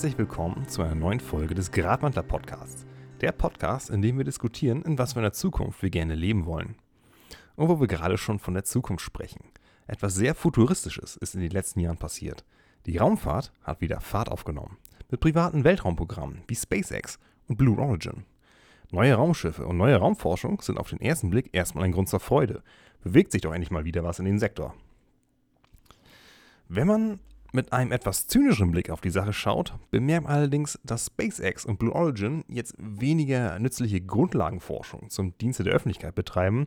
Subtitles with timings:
[0.00, 2.86] Herzlich willkommen zu einer neuen Folge des Gradwandler Podcasts.
[3.20, 6.76] Der Podcast, in dem wir diskutieren, in was für einer Zukunft wir gerne leben wollen.
[7.54, 9.44] Und wo wir gerade schon von der Zukunft sprechen.
[9.86, 12.46] Etwas sehr Futuristisches ist in den letzten Jahren passiert.
[12.86, 14.78] Die Raumfahrt hat wieder Fahrt aufgenommen.
[15.10, 18.24] Mit privaten Weltraumprogrammen wie SpaceX und Blue Origin.
[18.90, 22.62] Neue Raumschiffe und neue Raumforschung sind auf den ersten Blick erstmal ein Grund zur Freude.
[23.02, 24.74] Bewegt sich doch endlich mal wieder was in den Sektor.
[26.70, 27.20] Wenn man
[27.52, 31.94] mit einem etwas zynischen Blick auf die Sache schaut, bemerkt allerdings, dass SpaceX und Blue
[31.94, 36.66] Origin jetzt weniger nützliche Grundlagenforschung zum Dienste der Öffentlichkeit betreiben,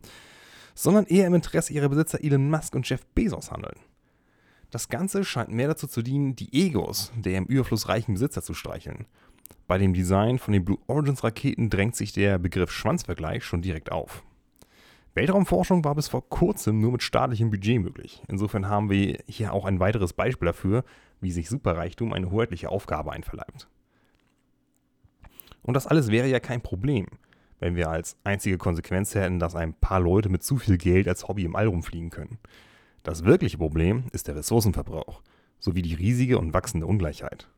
[0.74, 3.76] sondern eher im Interesse ihrer Besitzer Elon Musk und Jeff Bezos handeln.
[4.70, 8.54] Das Ganze scheint mehr dazu zu dienen, die Egos der im Überfluss reichen Besitzer zu
[8.54, 9.06] streicheln.
[9.66, 13.92] Bei dem Design von den Blue Origins Raketen drängt sich der Begriff Schwanzvergleich schon direkt
[13.92, 14.24] auf.
[15.14, 18.22] Weltraumforschung war bis vor kurzem nur mit staatlichem Budget möglich.
[18.28, 20.84] Insofern haben wir hier auch ein weiteres Beispiel dafür,
[21.20, 23.68] wie sich Superreichtum eine hoheitliche Aufgabe einverleibt.
[25.62, 27.06] Und das alles wäre ja kein Problem,
[27.60, 31.28] wenn wir als einzige Konsequenz hätten, dass ein paar Leute mit zu viel Geld als
[31.28, 32.38] Hobby im All rumfliegen können.
[33.04, 35.22] Das wirkliche Problem ist der Ressourcenverbrauch
[35.60, 37.48] sowie die riesige und wachsende Ungleichheit.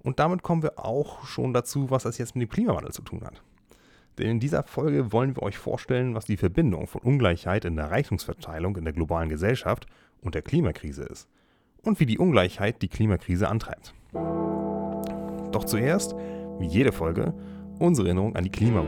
[0.00, 3.24] Und damit kommen wir auch schon dazu, was das jetzt mit dem Klimawandel zu tun
[3.24, 3.42] hat.
[4.18, 7.90] Denn in dieser Folge wollen wir euch vorstellen, was die Verbindung von Ungleichheit in der
[7.90, 9.86] Reichtumsverteilung in der globalen Gesellschaft
[10.20, 11.28] und der Klimakrise ist
[11.82, 13.92] und wie die Ungleichheit die Klimakrise antreibt.
[14.12, 16.14] Doch zuerst,
[16.58, 17.34] wie jede Folge,
[17.78, 18.86] unsere Erinnerung an die Klimauhr.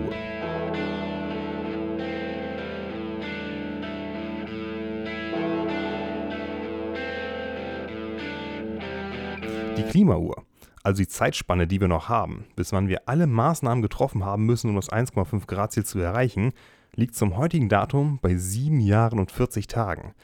[9.76, 10.45] Die Klimauhr
[10.86, 14.70] also die Zeitspanne, die wir noch haben, bis wann wir alle Maßnahmen getroffen haben müssen,
[14.70, 16.52] um das 1,5 Grad Ziel zu erreichen,
[16.94, 20.14] liegt zum heutigen Datum bei 7 Jahren und 40 Tagen.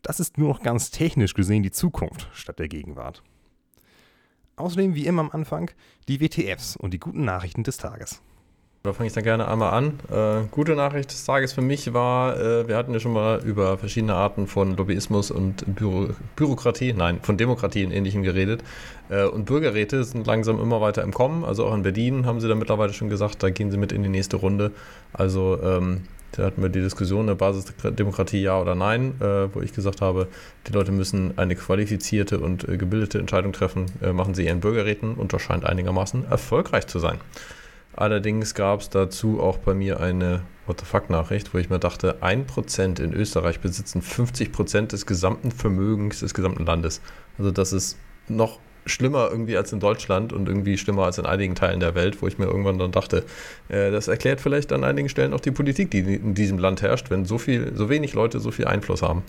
[0.00, 3.22] Das ist nur noch ganz technisch gesehen die Zukunft statt der Gegenwart.
[4.56, 5.70] Außerdem wie immer am Anfang
[6.08, 8.22] die WTFs und die guten Nachrichten des Tages.
[8.86, 9.98] Da fange ich dann gerne einmal an.
[10.12, 13.78] Äh, gute Nachricht des Tages für mich war, äh, wir hatten ja schon mal über
[13.78, 18.62] verschiedene Arten von Lobbyismus und Büro Bürokratie, nein, von Demokratie und Ähnlichem geredet.
[19.08, 21.44] Äh, und Bürgerräte sind langsam immer weiter im Kommen.
[21.44, 24.04] Also auch in Berlin haben sie da mittlerweile schon gesagt, da gehen sie mit in
[24.04, 24.70] die nächste Runde.
[25.12, 29.72] Also ähm, da hatten wir die Diskussion, eine Basisdemokratie ja oder nein, äh, wo ich
[29.72, 30.28] gesagt habe,
[30.68, 35.14] die Leute müssen eine qualifizierte und äh, gebildete Entscheidung treffen, äh, machen sie ihren Bürgerräten
[35.14, 37.18] und das scheint einigermaßen erfolgreich zu sein.
[37.96, 41.78] Allerdings gab es dazu auch bei mir eine What the fuck Nachricht, wo ich mir
[41.78, 47.00] dachte, 1% in Österreich besitzen 50% des gesamten Vermögens des gesamten Landes.
[47.38, 47.96] Also das ist
[48.28, 52.20] noch schlimmer irgendwie als in Deutschland und irgendwie schlimmer als in einigen Teilen der Welt,
[52.20, 53.24] wo ich mir irgendwann dann dachte,
[53.68, 57.10] äh, das erklärt vielleicht an einigen Stellen auch die Politik, die in diesem Land herrscht,
[57.10, 59.22] wenn so viel, so wenig Leute so viel Einfluss haben.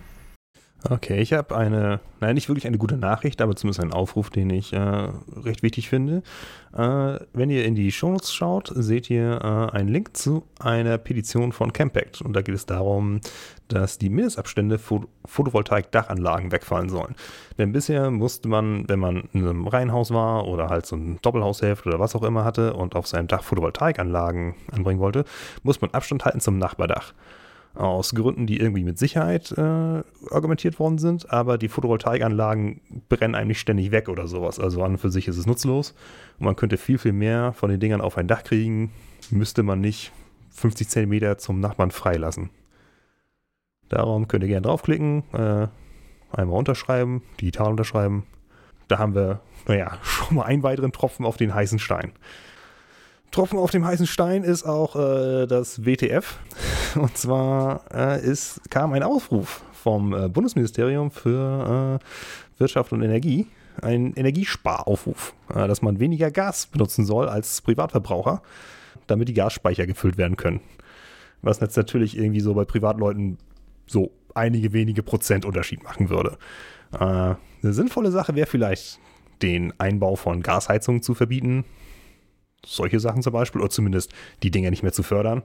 [0.90, 4.50] Okay, ich habe eine, nein, nicht wirklich eine gute Nachricht, aber zumindest einen Aufruf, den
[4.50, 6.24] ich äh, recht wichtig finde.
[6.74, 11.52] Äh, wenn ihr in die Shownotes schaut, seht ihr äh, einen Link zu einer Petition
[11.52, 12.22] von Campact.
[12.22, 13.20] Und da geht es darum,
[13.68, 17.16] dass die Mindestabstände für Photovoltaik-Dachanlagen wegfallen sollen.
[17.58, 21.90] Denn bisher musste man, wenn man in einem Reihenhaus war oder halt so ein Doppelhaushälfte
[21.90, 25.26] oder was auch immer hatte und auf seinem Dach Photovoltaikanlagen anbringen wollte,
[25.64, 27.14] muss man Abstand halten zum Nachbardach
[27.78, 33.60] aus Gründen, die irgendwie mit Sicherheit äh, argumentiert worden sind, aber die Photovoltaikanlagen brennen eigentlich
[33.60, 34.60] ständig weg oder sowas.
[34.60, 35.94] Also an und für sich ist es nutzlos
[36.40, 38.92] und man könnte viel, viel mehr von den Dingern auf ein Dach kriegen,
[39.30, 40.12] müsste man nicht
[40.52, 42.50] 50 Zentimeter zum Nachbarn freilassen.
[43.90, 45.68] Darum könnt ihr gerne draufklicken, äh,
[46.32, 48.24] einmal unterschreiben, digital unterschreiben.
[48.88, 52.12] Da haben wir, naja, schon mal einen weiteren Tropfen auf den heißen Stein.
[53.32, 56.40] Tropfen auf dem heißen Stein ist auch äh, das WTF.
[56.96, 63.48] Und zwar äh, ist, kam ein Aufruf vom äh, Bundesministerium für äh, Wirtschaft und Energie,
[63.82, 68.42] ein Energiesparaufruf, äh, dass man weniger Gas benutzen soll als Privatverbraucher,
[69.06, 70.62] damit die Gasspeicher gefüllt werden können.
[71.42, 73.38] Was jetzt natürlich irgendwie so bei Privatleuten
[73.86, 76.38] so einige wenige Prozent Unterschied machen würde.
[76.94, 79.00] Äh, eine sinnvolle Sache wäre vielleicht,
[79.42, 81.64] den Einbau von Gasheizungen zu verbieten,
[82.66, 84.14] solche Sachen zum Beispiel, oder zumindest
[84.44, 85.44] die Dinge nicht mehr zu fördern.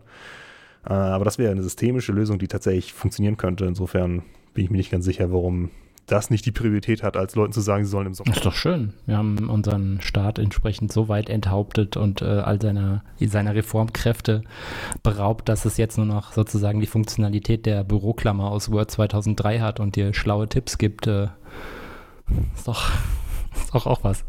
[0.85, 3.65] Äh, aber das wäre eine systemische Lösung, die tatsächlich funktionieren könnte.
[3.65, 4.23] Insofern
[4.55, 5.71] bin ich mir nicht ganz sicher, warum
[6.07, 8.35] das nicht die Priorität hat, als Leuten zu sagen, sie sollen im Sommer.
[8.35, 8.93] Ist doch schön.
[9.07, 14.43] Wir haben unseren Staat entsprechend so weit enthauptet und äh, all seiner, seiner Reformkräfte
[15.03, 19.79] beraubt, dass es jetzt nur noch sozusagen die Funktionalität der Büroklammer aus Word 2003 hat
[19.79, 21.07] und dir schlaue Tipps gibt.
[21.07, 21.29] Äh,
[22.57, 22.91] ist, doch,
[23.55, 24.25] ist doch auch was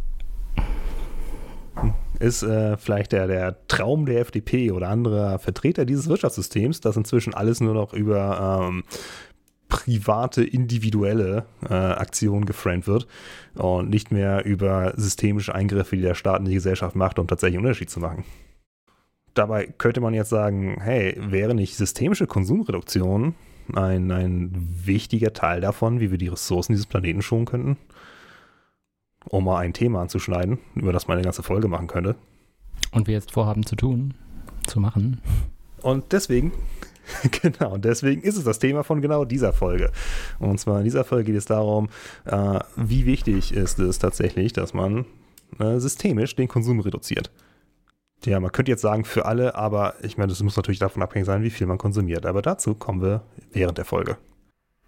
[2.20, 7.34] ist äh, vielleicht der, der Traum der FDP oder anderer Vertreter dieses Wirtschaftssystems, dass inzwischen
[7.34, 8.84] alles nur noch über ähm,
[9.74, 13.08] private, individuelle äh, Aktion geframed wird
[13.56, 17.58] und nicht mehr über systemische Eingriffe, die der Staat in die Gesellschaft macht, um tatsächlich
[17.58, 18.24] einen Unterschied zu machen.
[19.34, 23.34] Dabei könnte man jetzt sagen, hey, wäre nicht systemische Konsumreduktion
[23.74, 24.52] ein, ein
[24.86, 27.78] wichtiger Teil davon, wie wir die Ressourcen dieses Planeten schonen könnten?
[29.26, 32.16] Um mal ein Thema anzuschneiden, über das man eine ganze Folge machen könnte.
[32.92, 34.14] Und wir jetzt vorhaben zu tun,
[34.68, 35.22] zu machen.
[35.82, 36.52] Und deswegen
[37.42, 39.92] genau, deswegen ist es das Thema von genau dieser Folge.
[40.40, 41.90] Und zwar in dieser Folge geht es darum,
[42.26, 45.06] äh, wie wichtig ist es tatsächlich, dass man
[45.60, 47.32] äh, systemisch den Konsum reduziert.
[48.26, 51.26] Ja, man könnte jetzt sagen für alle, aber ich meine, das muss natürlich davon abhängig
[51.26, 52.26] sein, wie viel man konsumiert.
[52.26, 53.22] Aber dazu kommen wir
[53.52, 54.18] während der Folge.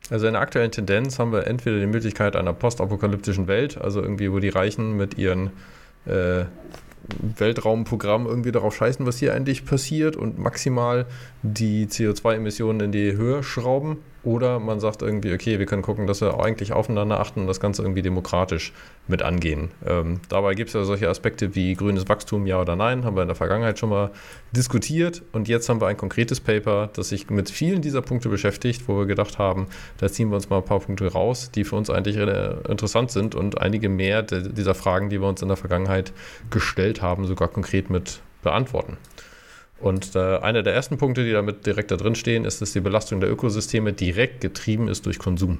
[0.10, 4.31] Also in der aktuellen Tendenz haben wir entweder die Möglichkeit einer postapokalyptischen Welt, also irgendwie,
[4.31, 5.52] wo die Reichen mit ihren
[6.06, 6.46] äh,
[7.38, 11.06] Weltraumprogramm irgendwie darauf scheißen, was hier eigentlich passiert und maximal
[11.44, 16.19] die CO2-Emissionen in die Höhe schrauben oder man sagt irgendwie, okay, wir können gucken, dass
[16.22, 18.74] wir eigentlich aufeinander achten und das Ganze irgendwie demokratisch
[19.07, 19.69] mit angehen.
[19.86, 23.22] Ähm, dabei gibt es ja solche Aspekte wie grünes Wachstum, ja oder nein, haben wir
[23.22, 24.10] in der Vergangenheit schon mal
[24.51, 25.22] diskutiert.
[25.31, 28.98] Und jetzt haben wir ein konkretes Paper, das sich mit vielen dieser Punkte beschäftigt, wo
[28.98, 29.68] wir gedacht haben,
[30.00, 33.36] da ziehen wir uns mal ein paar Punkte raus, die für uns eigentlich interessant sind
[33.36, 36.13] und einige mehr dieser Fragen, die wir uns in der Vergangenheit
[36.50, 38.98] gestellt haben, sogar konkret mit beantworten.
[39.80, 42.80] Und äh, einer der ersten Punkte, die damit direkt da drin stehen, ist, dass die
[42.80, 45.60] Belastung der Ökosysteme direkt getrieben ist durch Konsum.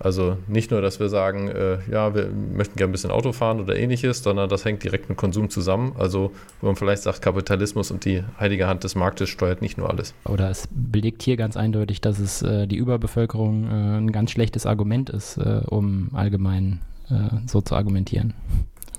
[0.00, 3.60] Also nicht nur, dass wir sagen, äh, ja, wir möchten gerne ein bisschen Auto fahren
[3.60, 5.94] oder ähnliches, sondern das hängt direkt mit Konsum zusammen.
[5.98, 6.32] Also,
[6.62, 10.14] wo man vielleicht sagt, Kapitalismus und die heilige Hand des Marktes steuert nicht nur alles.
[10.24, 14.64] Oder es belegt hier ganz eindeutig, dass es äh, die Überbevölkerung äh, ein ganz schlechtes
[14.64, 16.80] Argument ist, äh, um allgemein
[17.10, 18.32] äh, so zu argumentieren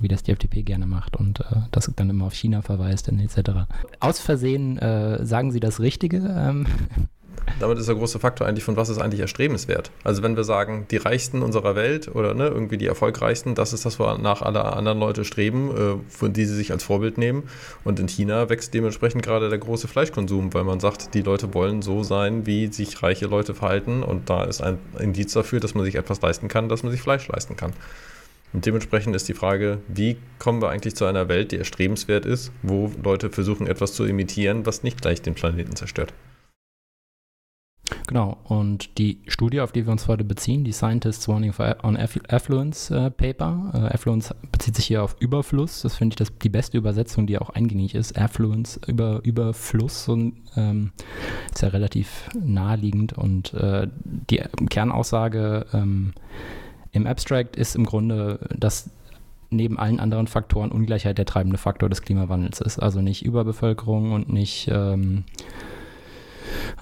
[0.02, 3.20] wie das die FDP gerne macht und äh, das dann immer auf China verweist und
[3.20, 3.52] etc.
[4.00, 6.18] Aus Versehen äh, sagen Sie das Richtige.
[6.18, 6.66] Ähm.
[7.60, 9.92] Damit ist der große Faktor eigentlich, von was ist eigentlich erstrebenswert.
[10.04, 13.86] Also wenn wir sagen, die Reichsten unserer Welt oder ne, irgendwie die Erfolgreichsten, das ist
[13.86, 17.44] das, wonach alle anderen Leute streben, äh, von die sie sich als Vorbild nehmen.
[17.84, 21.82] Und in China wächst dementsprechend gerade der große Fleischkonsum, weil man sagt, die Leute wollen
[21.82, 24.04] so sein, wie sich reiche Leute verhalten.
[24.04, 27.02] Und da ist ein Indiz dafür, dass man sich etwas leisten kann, dass man sich
[27.02, 27.74] Fleisch leisten kann.
[28.54, 32.52] Und dementsprechend ist die Frage, wie kommen wir eigentlich zu einer Welt, die erstrebenswert ist,
[32.64, 36.14] wo Leute versuchen, etwas zu imitieren, was nicht gleich den Planeten zerstört.
[38.08, 41.54] Genau, und die Studie, auf die wir uns heute beziehen, die Scientists Warning
[41.84, 46.38] on Affluence äh, Paper, äh, Affluence bezieht sich hier auf Überfluss, das finde ich das,
[46.38, 50.92] die beste Übersetzung, die auch eingängig ist, Affluence, über, Überfluss, und, ähm,
[51.54, 53.14] ist ja relativ naheliegend.
[53.14, 56.14] Und äh, die Kernaussage ähm,
[56.92, 58.90] im Abstract ist im Grunde, dass
[59.52, 62.80] neben allen anderen Faktoren Ungleichheit der treibende Faktor des Klimawandels ist.
[62.80, 65.26] Also nicht Überbevölkerung und nicht, ähm,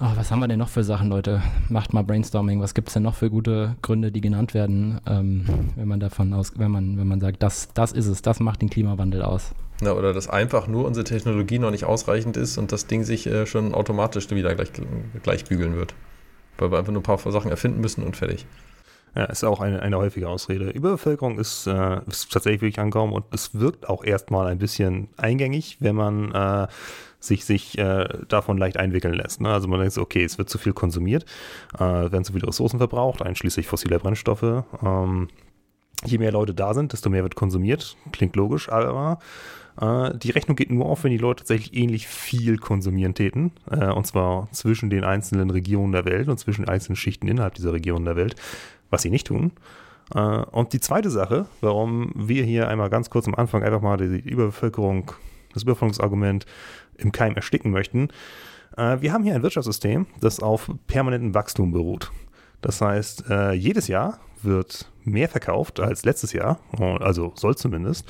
[0.00, 1.42] oh, was haben wir denn noch für Sachen, Leute?
[1.68, 2.60] Macht mal Brainstorming.
[2.60, 6.32] Was gibt es denn noch für gute Gründe, die genannt werden, ähm, wenn man davon
[6.32, 9.52] aus, wenn man, wenn man sagt, das, das ist es, das macht den Klimawandel aus.
[9.82, 13.26] Ja, oder dass einfach nur unsere Technologie noch nicht ausreichend ist und das Ding sich
[13.26, 14.70] äh, schon automatisch wieder gleich,
[15.22, 15.94] gleich bügeln wird.
[16.58, 18.46] Weil wir einfach nur ein paar Sachen erfinden müssen und fertig.
[19.14, 20.70] Ja, ist auch eine, eine häufige Ausrede.
[20.70, 25.78] Überbevölkerung ist, äh, ist tatsächlich wirklich angekommen und es wirkt auch erstmal ein bisschen eingängig,
[25.80, 26.68] wenn man äh,
[27.18, 29.40] sich, sich äh, davon leicht einwickeln lässt.
[29.40, 29.50] Ne?
[29.50, 31.24] Also man denkt, okay, es wird zu viel konsumiert,
[31.74, 34.64] äh, werden zu viele Ressourcen verbraucht, einschließlich fossiler Brennstoffe.
[34.82, 35.28] Ähm,
[36.04, 37.96] je mehr Leute da sind, desto mehr wird konsumiert.
[38.12, 39.18] Klingt logisch, aber
[39.80, 43.52] äh, die Rechnung geht nur auf, wenn die Leute tatsächlich ähnlich viel konsumieren täten.
[43.70, 47.72] Äh, und zwar zwischen den einzelnen Regionen der Welt und zwischen einzelnen Schichten innerhalb dieser
[47.72, 48.36] Regionen der Welt
[48.90, 49.52] was sie nicht tun.
[50.14, 53.96] Äh, und die zweite Sache, warum wir hier einmal ganz kurz am Anfang einfach mal
[53.96, 55.12] die Überbevölkerung,
[55.54, 56.46] das Überbevölkerungsargument
[56.98, 58.08] im Keim ersticken möchten.
[58.76, 62.10] Äh, wir haben hier ein Wirtschaftssystem, das auf permanentem Wachstum beruht.
[62.60, 68.06] Das heißt, äh, jedes Jahr wird mehr verkauft als letztes Jahr, also soll zumindest.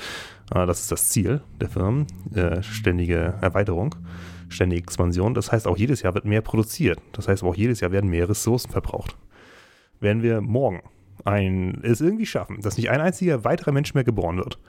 [0.49, 2.07] Das ist das Ziel der Firmen,
[2.61, 3.95] ständige Erweiterung,
[4.49, 5.33] ständige Expansion.
[5.33, 6.99] Das heißt, auch jedes Jahr wird mehr produziert.
[7.13, 9.17] Das heißt, auch jedes Jahr werden mehr Ressourcen verbraucht
[10.01, 10.81] werden wir morgen
[11.23, 14.59] ein, es irgendwie schaffen, dass nicht ein einziger weiterer Mensch mehr geboren wird,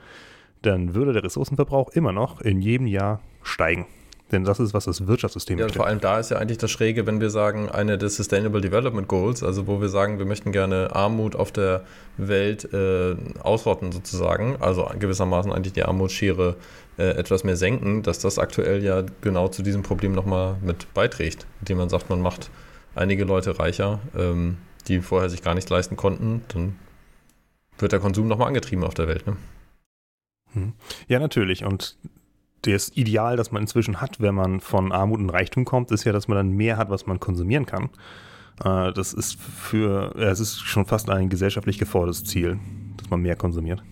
[0.61, 3.85] dann würde der Ressourcenverbrauch immer noch in jedem Jahr steigen.
[4.31, 6.71] Denn das ist, was das Wirtschaftssystem Ja, und vor allem da ist ja eigentlich das
[6.71, 10.51] Schräge, wenn wir sagen, eine der Sustainable Development Goals, also wo wir sagen, wir möchten
[10.51, 11.83] gerne Armut auf der
[12.17, 16.55] Welt äh, ausrotten sozusagen, also gewissermaßen eigentlich die Armutsschere
[16.97, 21.45] äh, etwas mehr senken, dass das aktuell ja genau zu diesem Problem nochmal mit beiträgt,
[21.59, 22.49] indem man sagt, man macht
[22.95, 23.99] einige Leute reicher.
[24.17, 26.75] Ähm, die vorher sich gar nichts leisten konnten, dann
[27.77, 29.25] wird der Konsum nochmal angetrieben auf der Welt.
[29.27, 29.37] Ne?
[30.53, 30.73] Hm.
[31.07, 31.63] Ja, natürlich.
[31.65, 31.97] Und
[32.61, 36.11] das Ideal, das man inzwischen hat, wenn man von Armut und Reichtum kommt, ist ja,
[36.11, 37.89] dass man dann mehr hat, was man konsumieren kann.
[38.63, 42.59] Äh, das ist für, ja, es ist schon fast ein gesellschaftlich gefordertes Ziel,
[42.97, 43.83] dass man mehr konsumiert.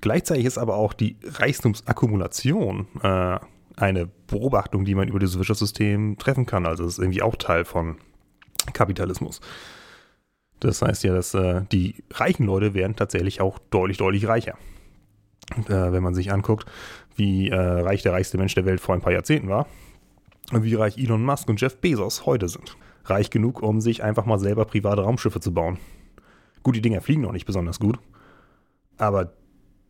[0.00, 3.38] Gleichzeitig ist aber auch die Reichtumsakkumulation äh,
[3.76, 6.66] eine Beobachtung, die man über dieses Wirtschaftssystem treffen kann.
[6.66, 7.98] Also es ist irgendwie auch Teil von
[8.72, 9.40] Kapitalismus.
[10.60, 14.56] Das heißt ja, dass äh, die reichen Leute werden tatsächlich auch deutlich, deutlich reicher.
[15.68, 16.66] Äh, wenn man sich anguckt,
[17.16, 19.66] wie äh, reich der reichste Mensch der Welt vor ein paar Jahrzehnten war
[20.52, 22.76] und wie reich Elon Musk und Jeff Bezos heute sind.
[23.04, 25.78] Reich genug, um sich einfach mal selber private Raumschiffe zu bauen.
[26.62, 27.98] Gut, die Dinger fliegen noch nicht besonders gut,
[28.98, 29.32] aber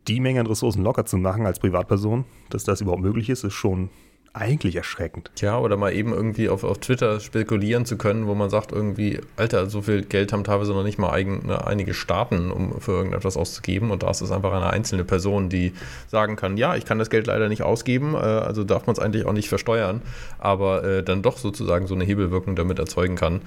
[0.07, 3.53] die Menge an Ressourcen locker zu machen als Privatperson, dass das überhaupt möglich ist, ist
[3.53, 3.89] schon
[4.33, 5.29] eigentlich erschreckend.
[5.35, 9.19] Tja, oder mal eben irgendwie auf, auf Twitter spekulieren zu können, wo man sagt, irgendwie,
[9.35, 12.93] Alter, so viel Geld haben teilweise noch nicht mal eigen, ne, einige Staaten, um für
[12.93, 13.91] irgendetwas auszugeben.
[13.91, 15.73] Und da ist es einfach eine einzelne Person, die
[16.07, 18.99] sagen kann, ja, ich kann das Geld leider nicht ausgeben, äh, also darf man es
[18.99, 20.01] eigentlich auch nicht versteuern,
[20.39, 23.41] aber äh, dann doch sozusagen so eine Hebelwirkung damit erzeugen kann.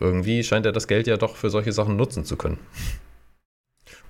[0.00, 2.58] Irgendwie scheint er das Geld ja doch für solche Sachen nutzen zu können.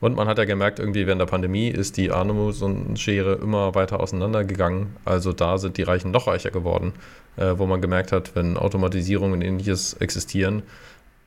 [0.00, 4.96] Und man hat ja gemerkt, irgendwie während der Pandemie ist die Armutsschere immer weiter auseinandergegangen.
[5.04, 6.92] Also da sind die Reichen noch reicher geworden,
[7.36, 10.62] äh, wo man gemerkt hat, wenn Automatisierung und ähnliches existieren,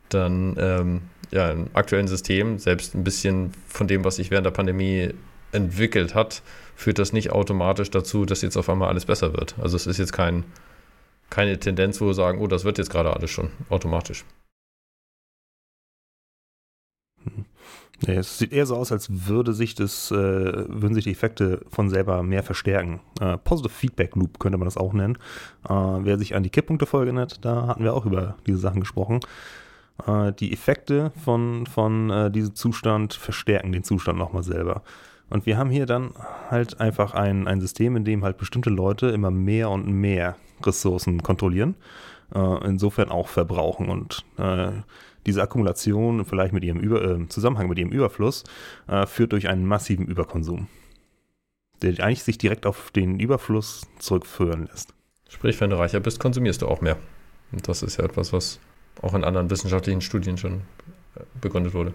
[0.09, 4.51] dann ähm, ja, im aktuellen System, selbst ein bisschen von dem, was sich während der
[4.51, 5.13] Pandemie
[5.51, 6.41] entwickelt hat,
[6.75, 9.55] führt das nicht automatisch dazu, dass jetzt auf einmal alles besser wird.
[9.59, 10.43] Also es ist jetzt kein,
[11.29, 14.23] keine Tendenz, wo wir sagen, oh, das wird jetzt gerade alles schon automatisch.
[18.07, 21.61] Nee, es sieht eher so aus, als würde sich das, äh, würden sich die Effekte
[21.69, 23.01] von selber mehr verstärken.
[23.19, 25.17] Äh, Positive Feedback Loop könnte man das auch nennen.
[25.67, 29.19] Äh, wer sich an die Kipppunkte-Folge nennt, da hatten wir auch über diese Sachen gesprochen.
[30.07, 34.81] Äh, die Effekte von, von äh, diesem Zustand verstärken den Zustand nochmal selber.
[35.29, 36.11] Und wir haben hier dann
[36.49, 41.21] halt einfach ein, ein System, in dem halt bestimmte Leute immer mehr und mehr Ressourcen
[41.21, 41.75] kontrollieren,
[42.33, 44.25] äh, insofern auch verbrauchen und
[45.25, 48.43] diese Akkumulation vielleicht mit ihrem Über, äh, Zusammenhang mit ihrem Überfluss
[48.87, 50.67] äh, führt durch einen massiven Überkonsum,
[51.81, 54.93] der eigentlich sich direkt auf den Überfluss zurückführen lässt.
[55.29, 56.97] Sprich, wenn du reicher bist, konsumierst du auch mehr.
[57.51, 58.59] Und das ist ja etwas, was
[59.01, 60.61] auch in anderen wissenschaftlichen Studien schon
[61.15, 61.93] äh, begründet wurde.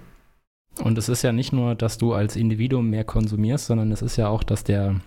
[0.83, 4.17] Und es ist ja nicht nur, dass du als Individuum mehr konsumierst, sondern es ist
[4.17, 5.01] ja auch, dass der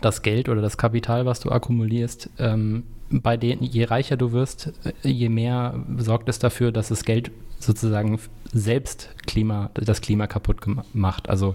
[0.00, 4.72] das Geld oder das Kapital, was du akkumulierst, ähm, bei denen, je reicher du wirst,
[4.84, 8.18] äh, je mehr sorgt es dafür, dass das Geld sozusagen
[8.52, 10.58] selbst Klima, das Klima kaputt
[10.94, 11.28] macht.
[11.28, 11.54] Also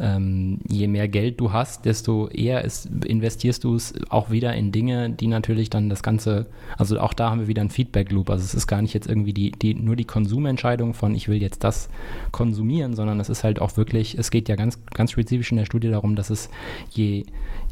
[0.00, 4.72] ähm, je mehr Geld du hast, desto eher ist, investierst du es auch wieder in
[4.72, 8.28] Dinge, die natürlich dann das Ganze, also auch da haben wir wieder einen Feedback-Loop.
[8.30, 11.40] Also es ist gar nicht jetzt irgendwie die, die, nur die Konsumentscheidung von ich will
[11.40, 11.88] jetzt das
[12.32, 15.66] konsumieren, sondern es ist halt auch wirklich, es geht ja ganz, ganz spezifisch in der
[15.66, 16.50] Studie darum, dass es
[16.90, 17.24] je,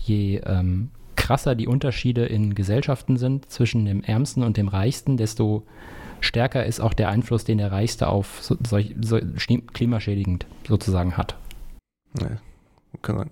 [0.04, 0.90] je ähm,
[1.22, 5.62] krasser die Unterschiede in Gesellschaften sind zwischen dem Ärmsten und dem Reichsten, desto
[6.20, 9.20] stärker ist auch der Einfluss, den der Reichste auf so, so,
[9.72, 11.36] klimaschädigend sozusagen hat.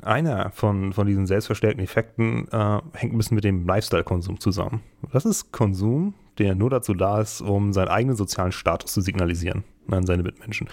[0.03, 4.83] Einer von, von diesen selbstverstärkten Effekten äh, hängt ein bisschen mit dem Lifestyle-Konsum zusammen.
[5.13, 9.65] Das ist Konsum, der nur dazu da ist, um seinen eigenen sozialen Status zu signalisieren
[9.91, 10.69] an seine Mitmenschen.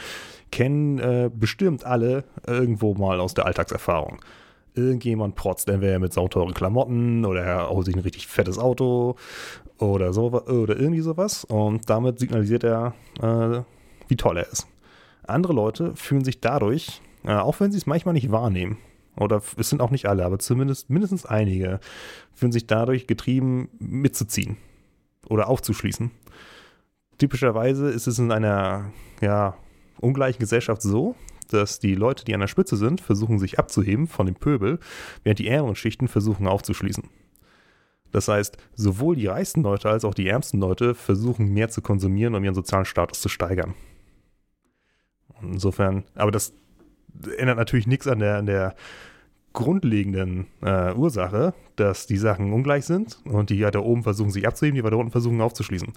[0.51, 4.19] Kennen äh, bestimmt alle irgendwo mal aus der Alltagserfahrung.
[4.77, 9.15] Irgendjemand protzt entweder mit sauteuren Klamotten oder er haut sich ein richtig fettes Auto
[9.79, 13.61] oder so oder irgendwie sowas und damit signalisiert er, äh,
[14.07, 14.67] wie toll er ist.
[15.25, 18.77] Andere Leute fühlen sich dadurch äh, auch wenn sie es manchmal nicht wahrnehmen.
[19.17, 21.79] Oder es sind auch nicht alle, aber zumindest mindestens einige
[22.33, 24.57] fühlen sich dadurch getrieben, mitzuziehen
[25.27, 26.11] oder aufzuschließen.
[27.17, 28.91] Typischerweise ist es in einer
[29.21, 29.55] ja,
[29.99, 31.15] ungleichen Gesellschaft so,
[31.53, 34.79] dass die Leute, die an der Spitze sind, versuchen sich abzuheben von dem Pöbel,
[35.23, 37.03] während die ärmeren Schichten versuchen aufzuschließen.
[38.11, 42.35] Das heißt, sowohl die reichsten Leute als auch die ärmsten Leute versuchen mehr zu konsumieren,
[42.35, 43.73] um ihren sozialen Status zu steigern.
[45.41, 46.53] Insofern, aber das
[47.37, 48.75] ändert natürlich nichts an der, an der
[49.53, 54.75] grundlegenden äh, Ursache, dass die Sachen ungleich sind und die da oben versuchen sich abzuheben,
[54.75, 55.93] die da unten versuchen aufzuschließen.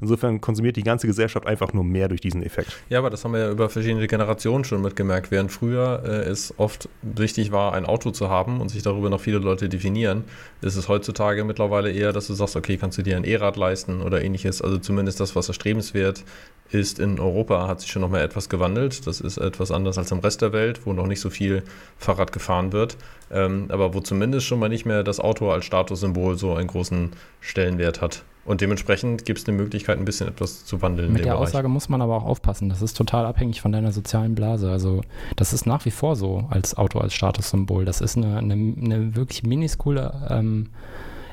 [0.00, 2.76] Insofern konsumiert die ganze Gesellschaft einfach nur mehr durch diesen Effekt.
[2.88, 5.30] Ja, aber das haben wir ja über verschiedene Generationen schon mitgemerkt.
[5.30, 9.20] Während früher äh, es oft wichtig war, ein Auto zu haben und sich darüber noch
[9.20, 10.24] viele Leute definieren,
[10.60, 14.02] ist es heutzutage mittlerweile eher, dass du sagst, okay, kannst du dir ein E-Rad leisten
[14.02, 14.62] oder ähnliches.
[14.62, 16.24] Also zumindest das, was erstrebenswert
[16.70, 19.06] ist in Europa, hat sich schon nochmal etwas gewandelt.
[19.06, 21.62] Das ist etwas anders als im Rest der Welt, wo noch nicht so viel
[21.98, 22.96] Fahrrad gefahren wird.
[23.30, 27.12] Ähm, aber wo zumindest schon mal nicht mehr das Auto als Statussymbol so einen großen
[27.40, 28.24] Stellenwert hat.
[28.44, 31.12] Und dementsprechend gibt es eine Möglichkeit, ein bisschen etwas zu wandeln.
[31.12, 31.48] Mit der Bereich.
[31.48, 32.68] Aussage muss man aber auch aufpassen.
[32.68, 34.70] Das ist total abhängig von deiner sozialen Blase.
[34.70, 35.00] Also
[35.36, 37.86] das ist nach wie vor so als Auto, als Statussymbol.
[37.86, 40.68] Das ist eine, eine, eine wirklich miniskule ähm,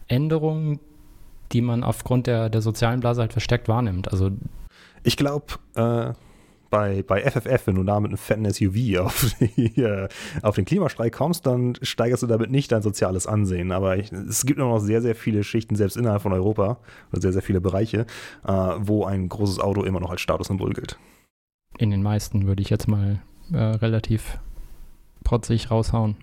[0.07, 0.79] Änderung,
[1.51, 4.09] die man aufgrund der, der sozialen Blase halt verstärkt wahrnimmt.
[4.09, 4.31] Also
[5.03, 5.45] ich glaube,
[5.75, 6.13] äh,
[6.71, 10.07] bei, bei FFF, wenn du da mit einem fetten SUV auf, die, äh,
[10.41, 13.71] auf den Klimastreik kommst, dann steigerst du damit nicht dein soziales Ansehen.
[13.71, 16.79] Aber ich, es gibt noch sehr, sehr viele Schichten, selbst innerhalb von Europa,
[17.11, 18.07] oder sehr, sehr viele Bereiche,
[18.47, 20.97] äh, wo ein großes Auto immer noch als Statussymbol gilt.
[21.77, 24.39] In den meisten würde ich jetzt mal äh, relativ
[25.23, 26.15] protzig raushauen.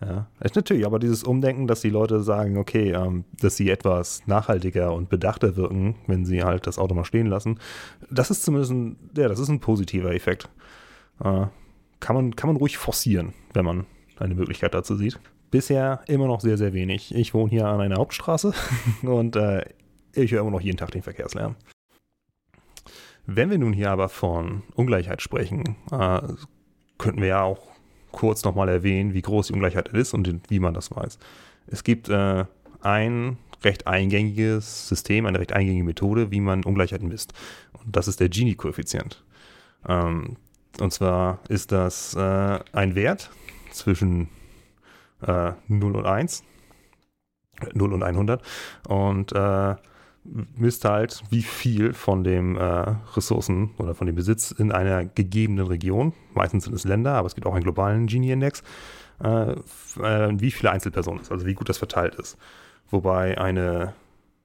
[0.00, 4.26] Ja, ist natürlich, aber dieses Umdenken, dass die Leute sagen, okay, ähm, dass sie etwas
[4.26, 7.58] nachhaltiger und bedachter wirken, wenn sie halt das Auto mal stehen lassen,
[8.10, 10.50] das ist zumindest ein, ja, das ist ein positiver Effekt.
[11.20, 11.46] Äh,
[11.98, 13.86] kann, man, kann man ruhig forcieren, wenn man
[14.18, 15.18] eine Möglichkeit dazu sieht.
[15.50, 17.14] Bisher immer noch sehr, sehr wenig.
[17.14, 18.52] Ich wohne hier an einer Hauptstraße
[19.02, 19.64] und äh,
[20.12, 21.56] ich höre immer noch jeden Tag den Verkehrslärm.
[23.24, 26.20] Wenn wir nun hier aber von Ungleichheit sprechen, äh,
[26.98, 27.75] könnten wir ja auch
[28.16, 31.18] kurz nochmal erwähnen, wie groß die Ungleichheit ist und wie man das weiß.
[31.66, 32.46] Es gibt äh,
[32.80, 37.34] ein recht eingängiges System, eine recht eingängige Methode, wie man Ungleichheiten misst.
[37.74, 39.22] Und das ist der Gini-Koeffizient.
[39.86, 40.36] Ähm,
[40.80, 43.30] und zwar ist das äh, ein Wert
[43.70, 44.28] zwischen
[45.20, 46.42] äh, 0 und 1,
[47.74, 48.42] 0 und 100
[48.88, 49.74] und äh,
[50.56, 52.60] misst halt, wie viel von dem äh,
[53.14, 57.34] Ressourcen oder von dem Besitz in einer gegebenen Region, meistens sind es Länder, aber es
[57.34, 58.62] gibt auch einen globalen Gini-Index,
[59.22, 62.36] äh, äh, wie viele Einzelpersonen es, also wie gut das verteilt ist.
[62.90, 63.94] Wobei eine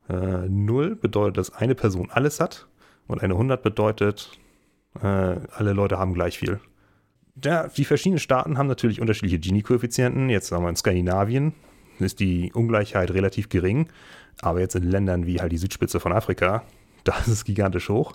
[0.10, 2.68] äh, 0 bedeutet, dass eine Person alles hat
[3.08, 4.40] und eine 100 bedeutet,
[5.02, 6.60] äh, alle Leute haben gleich viel.
[7.44, 10.30] Ja, die verschiedenen Staaten haben natürlich unterschiedliche Gini-Koeffizienten.
[10.30, 11.54] Jetzt sagen wir in Skandinavien
[12.02, 13.88] ist die Ungleichheit relativ gering.
[14.42, 16.64] Aber jetzt in Ländern wie halt die Südspitze von Afrika,
[17.04, 18.14] da ist es gigantisch hoch.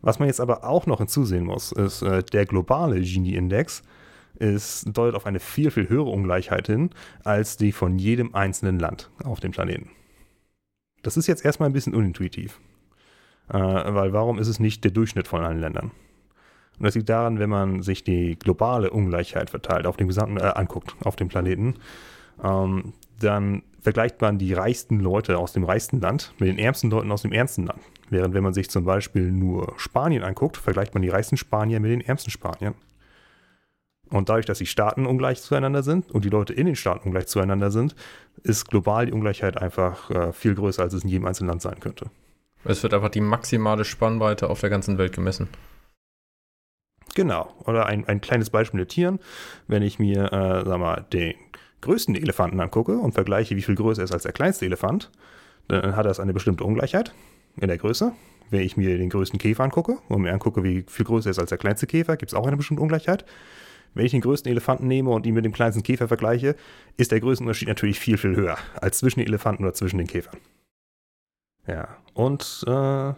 [0.00, 3.82] Was man jetzt aber auch noch hinzusehen muss, ist, äh, der globale Gini-Index
[4.40, 6.90] deutet auf eine viel, viel höhere Ungleichheit hin,
[7.24, 9.90] als die von jedem einzelnen Land auf dem Planeten.
[11.02, 12.60] Das ist jetzt erstmal ein bisschen unintuitiv.
[13.48, 15.90] Äh, weil warum ist es nicht der Durchschnitt von allen Ländern?
[16.78, 20.52] Und das liegt daran, wenn man sich die globale Ungleichheit verteilt, auf dem gesamten, äh,
[20.54, 21.74] anguckt, auf dem Planeten,
[22.42, 27.12] ähm, dann vergleicht man die reichsten Leute aus dem reichsten Land mit den ärmsten Leuten
[27.12, 27.80] aus dem ärmsten Land.
[28.10, 31.90] Während wenn man sich zum Beispiel nur Spanien anguckt, vergleicht man die reichsten Spanier mit
[31.90, 32.74] den ärmsten Spaniern.
[34.10, 37.26] Und dadurch, dass die Staaten ungleich zueinander sind und die Leute in den Staaten ungleich
[37.26, 37.94] zueinander sind,
[38.42, 41.80] ist global die Ungleichheit einfach äh, viel größer, als es in jedem einzelnen Land sein
[41.80, 42.10] könnte.
[42.64, 45.48] Es wird einfach die maximale Spannweite auf der ganzen Welt gemessen.
[47.14, 47.52] Genau.
[47.64, 49.18] Oder ein, ein kleines Beispiel mit Tieren.
[49.66, 51.34] Wenn ich mir, äh, sag mal, den
[51.80, 55.10] größten Elefanten angucke und vergleiche, wie viel größer er ist als der kleinste Elefant,
[55.68, 57.12] dann hat das eine bestimmte Ungleichheit
[57.60, 58.12] in der Größe.
[58.50, 61.38] Wenn ich mir den größten Käfer angucke und mir angucke, wie viel größer er ist
[61.38, 63.24] als der kleinste Käfer, gibt es auch eine bestimmte Ungleichheit.
[63.94, 66.56] Wenn ich den größten Elefanten nehme und ihn mit dem kleinsten Käfer vergleiche,
[66.96, 70.38] ist der Größenunterschied natürlich viel, viel höher als zwischen den Elefanten oder zwischen den Käfern.
[71.66, 73.12] Ja, und äh,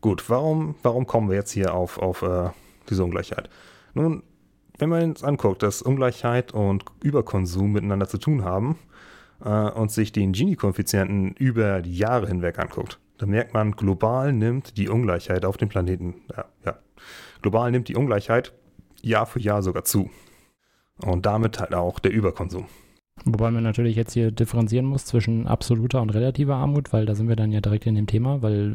[0.00, 2.50] gut, warum, warum kommen wir jetzt hier auf, auf äh,
[2.88, 3.48] diese Ungleichheit?
[3.94, 4.22] Nun,
[4.82, 8.80] wenn man uns anguckt, dass Ungleichheit und Überkonsum miteinander zu tun haben
[9.44, 14.76] äh, und sich den Gini-Koeffizienten über die Jahre hinweg anguckt, dann merkt man, global nimmt
[14.76, 16.78] die Ungleichheit auf dem Planeten, ja, ja,
[17.42, 18.52] global nimmt die Ungleichheit
[19.02, 20.10] Jahr für Jahr sogar zu.
[21.00, 22.66] Und damit halt auch der Überkonsum.
[23.24, 27.28] Wobei man natürlich jetzt hier differenzieren muss zwischen absoluter und relativer Armut, weil da sind
[27.28, 28.74] wir dann ja direkt in dem Thema, weil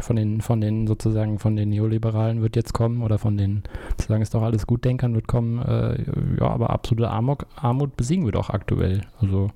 [0.00, 4.22] von den, von den sozusagen von den Neoliberalen wird jetzt kommen oder von den, sozusagen
[4.22, 6.04] ist doch alles Gutdenkern wird kommen, äh,
[6.38, 9.00] ja, aber absolute Armut, Armut besiegen wir doch aktuell.
[9.20, 9.50] Also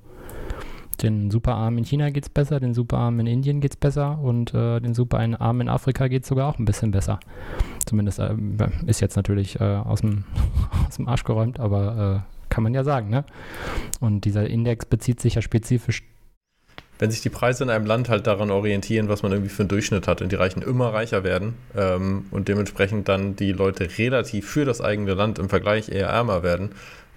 [1.01, 4.53] den Superarmen in China geht es besser, den Superarmen in Indien geht es besser und
[4.53, 7.19] äh, den Superarmen in Afrika geht es sogar auch ein bisschen besser.
[7.85, 8.35] Zumindest äh,
[8.85, 10.25] ist jetzt natürlich äh, aus, dem,
[10.87, 13.25] aus dem Arsch geräumt, aber äh, kann man ja sagen, ne?
[13.99, 16.03] Und dieser Index bezieht sich ja spezifisch
[16.97, 19.67] wenn sich die Preise in einem Land halt daran orientieren, was man irgendwie für einen
[19.67, 24.49] Durchschnitt hat und die Reichen immer reicher werden ähm, und dementsprechend dann die Leute relativ
[24.49, 26.69] für das eigene Land im Vergleich eher ärmer werden,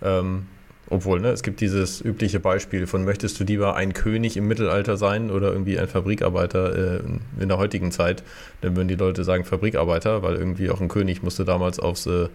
[0.03, 0.49] ähm,
[0.91, 4.97] obwohl, ne, es gibt dieses übliche Beispiel von, möchtest du lieber ein König im Mittelalter
[4.97, 7.01] sein oder irgendwie ein Fabrikarbeiter äh,
[7.39, 8.25] in der heutigen Zeit,
[8.63, 12.29] dann würden die Leute sagen Fabrikarbeiter, weil irgendwie auch ein König musste damals aufs äh,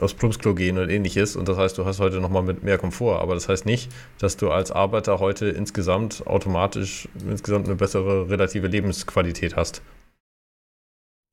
[0.00, 1.36] aufs Plumpsklo gehen und ähnliches.
[1.36, 3.20] Und das heißt, du hast heute nochmal mit mehr Komfort.
[3.20, 8.66] Aber das heißt nicht, dass du als Arbeiter heute insgesamt automatisch insgesamt eine bessere relative
[8.66, 9.82] Lebensqualität hast.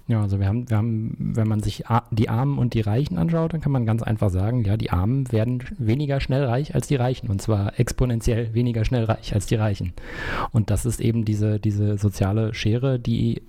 [0.07, 3.53] Ja, also wir haben, wir haben, wenn man sich die Armen und die Reichen anschaut,
[3.53, 6.95] dann kann man ganz einfach sagen, ja, die Armen werden weniger schnell reich als die
[6.97, 9.93] Reichen und zwar exponentiell weniger schnell reich als die Reichen.
[10.51, 13.41] Und das ist eben diese, diese soziale Schere, die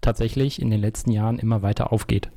[0.00, 2.30] tatsächlich in den letzten Jahren immer weiter aufgeht.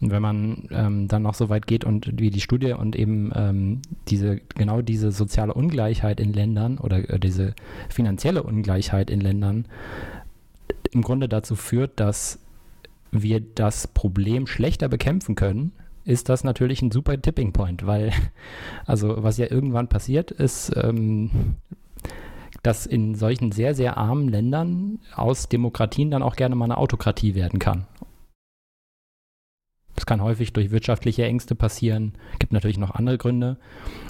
[0.00, 3.32] Und wenn man ähm, dann noch so weit geht und wie die Studie und eben
[3.34, 7.54] ähm, diese, genau diese soziale Ungleichheit in Ländern oder äh, diese
[7.88, 9.66] finanzielle Ungleichheit in Ländern
[10.92, 12.38] im Grunde dazu führt, dass
[13.10, 15.72] wir das Problem schlechter bekämpfen können,
[16.04, 18.12] ist das natürlich ein super Tipping Point, weil,
[18.86, 21.56] also was ja irgendwann passiert, ist, ähm,
[22.62, 27.34] dass in solchen sehr, sehr armen Ländern aus Demokratien dann auch gerne mal eine Autokratie
[27.34, 27.86] werden kann.
[29.96, 32.12] Das kann häufig durch wirtschaftliche Ängste passieren.
[32.38, 33.56] Gibt natürlich noch andere Gründe.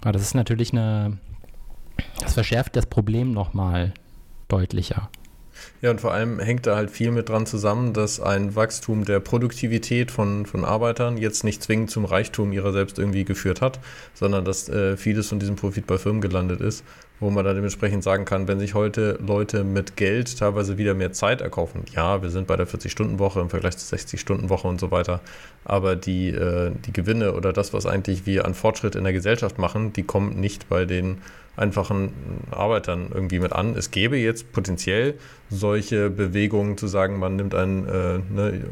[0.03, 1.18] Aber das ist natürlich eine,
[2.20, 3.94] das verschärft das Problem nochmal
[4.49, 5.09] deutlicher.
[5.81, 9.20] Ja, und vor allem hängt da halt viel mit dran zusammen, dass ein Wachstum der
[9.20, 13.81] Produktivität von, von Arbeitern jetzt nicht zwingend zum Reichtum ihrer selbst irgendwie geführt hat,
[14.14, 16.85] sondern dass äh, vieles von diesem Profit bei Firmen gelandet ist,
[17.20, 21.12] wo man dann dementsprechend sagen kann, wenn sich heute Leute mit Geld teilweise wieder mehr
[21.12, 25.20] Zeit erkaufen, ja, wir sind bei der 40-Stunden-Woche im Vergleich zur 60-Stunden-Woche und so weiter,
[25.64, 29.59] aber die, äh, die Gewinne oder das, was eigentlich wir an Fortschritt in der Gesellschaft
[29.59, 31.18] machen, die kommen nicht bei den
[31.57, 32.11] einfachen
[32.51, 33.75] Arbeitern irgendwie mit an.
[33.77, 35.14] Es gäbe jetzt potenziell
[35.49, 38.64] solche Bewegungen zu sagen, man nimmt ein äh, ne,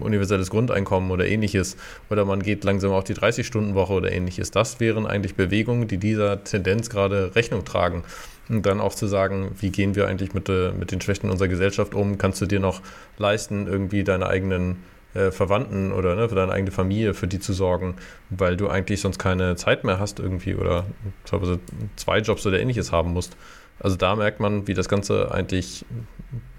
[0.00, 1.76] universelles Grundeinkommen oder ähnliches
[2.08, 4.50] oder man geht langsam auf die 30-Stunden-Woche oder ähnliches.
[4.50, 8.04] Das wären eigentlich Bewegungen, die dieser Tendenz gerade Rechnung tragen.
[8.48, 11.48] Und dann auch zu sagen, wie gehen wir eigentlich mit, äh, mit den Schwächen unserer
[11.48, 12.18] Gesellschaft um?
[12.18, 12.80] Kannst du dir noch
[13.16, 14.78] leisten, irgendwie deine eigenen
[15.14, 17.96] äh, Verwandten oder ne, für deine eigene Familie, für die zu sorgen,
[18.30, 20.86] weil du eigentlich sonst keine Zeit mehr hast irgendwie oder
[21.24, 21.58] teilweise
[21.96, 23.36] zwei Jobs oder ähnliches haben musst.
[23.80, 25.84] Also da merkt man, wie das Ganze eigentlich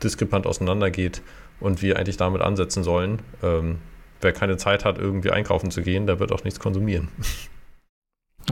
[0.04, 1.22] diskrepant auseinandergeht
[1.60, 3.20] und wir eigentlich damit ansetzen sollen.
[3.44, 3.78] Ähm,
[4.22, 7.10] wer keine Zeit hat, irgendwie einkaufen zu gehen, der wird auch nichts konsumieren.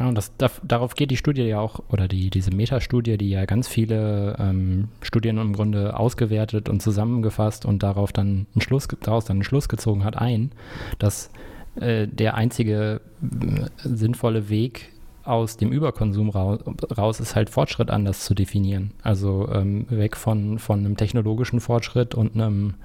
[0.09, 3.45] Und das, da, darauf geht die Studie ja auch, oder die, diese Metastudie, die ja
[3.45, 9.25] ganz viele ähm, Studien im Grunde ausgewertet und zusammengefasst und darauf dann einen Schluss, daraus
[9.25, 10.51] dann einen Schluss gezogen hat, ein,
[10.97, 11.31] dass
[11.79, 14.91] äh, der einzige äh, sinnvolle Weg
[15.29, 18.91] aus dem Überkonsum raus, ist halt Fortschritt anders zu definieren.
[19.03, 22.75] Also ähm, weg von, von einem technologischen Fortschritt und einem,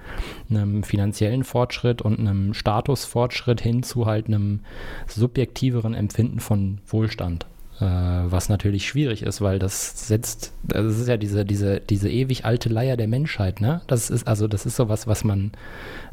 [0.50, 4.60] einem finanziellen Fortschritt und einem Statusfortschritt hin zu halt einem
[5.06, 7.46] subjektiveren Empfinden von Wohlstand.
[7.80, 12.44] Äh, was natürlich schwierig ist, weil das setzt, das ist ja diese, diese, diese ewig
[12.44, 13.80] alte Leier der Menschheit, ne?
[13.88, 15.50] Das ist, also das ist sowas, was man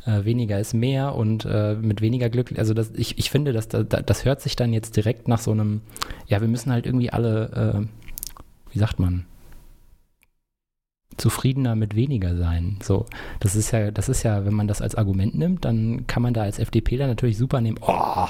[0.06, 3.68] äh, weniger ist mehr und äh, mit weniger Glück, also das, ich, ich finde, dass
[3.68, 5.82] das, das hört sich dann jetzt direkt nach so einem,
[6.28, 9.26] ja, wir müssen halt irgendwie alle, äh, wie sagt man,
[11.18, 12.78] zufriedener mit weniger sein.
[12.82, 13.06] So,
[13.40, 16.34] das ist ja, das ist ja, wenn man das als Argument nimmt, dann kann man
[16.34, 17.78] da als FDPler natürlich super nehmen.
[17.82, 18.28] Oh,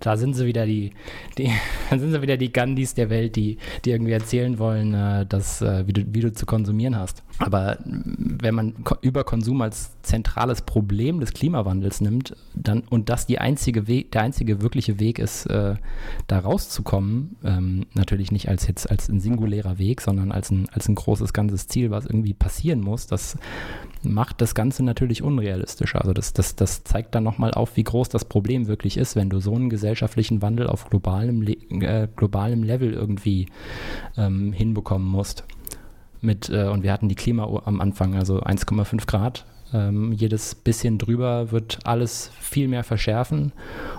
[0.00, 0.92] da sind sie wieder die,
[1.36, 1.50] die
[1.90, 5.86] sind sie wieder die Gandhis der Welt, die, die irgendwie erzählen wollen, äh, dass, äh,
[5.86, 7.22] wie, du, wie du zu konsumieren hast.
[7.38, 13.86] Aber wenn man Überkonsum als zentrales Problem des Klimawandels nimmt, dann und das die einzige
[13.86, 15.76] Weg, der einzige wirkliche Weg ist, äh,
[16.26, 20.88] da rauszukommen, ähm, natürlich nicht als jetzt als ein singulärer Weg, sondern als ein, als
[20.88, 23.38] ein großes ganzes Ziel, was irgendwie passieren muss, das
[24.02, 26.00] macht das Ganze natürlich unrealistischer.
[26.00, 29.30] Also das, das, das zeigt dann nochmal auf, wie groß das Problem wirklich ist, wenn
[29.30, 33.46] du so einen gesellschaftlichen Wandel auf globalem, äh, globalem Level irgendwie
[34.18, 35.44] ähm, hinbekommen musst.
[36.20, 39.46] Mit, äh, und wir hatten die Klima am Anfang, also 1,5 Grad.
[39.72, 43.52] Ähm, jedes bisschen drüber wird alles viel mehr verschärfen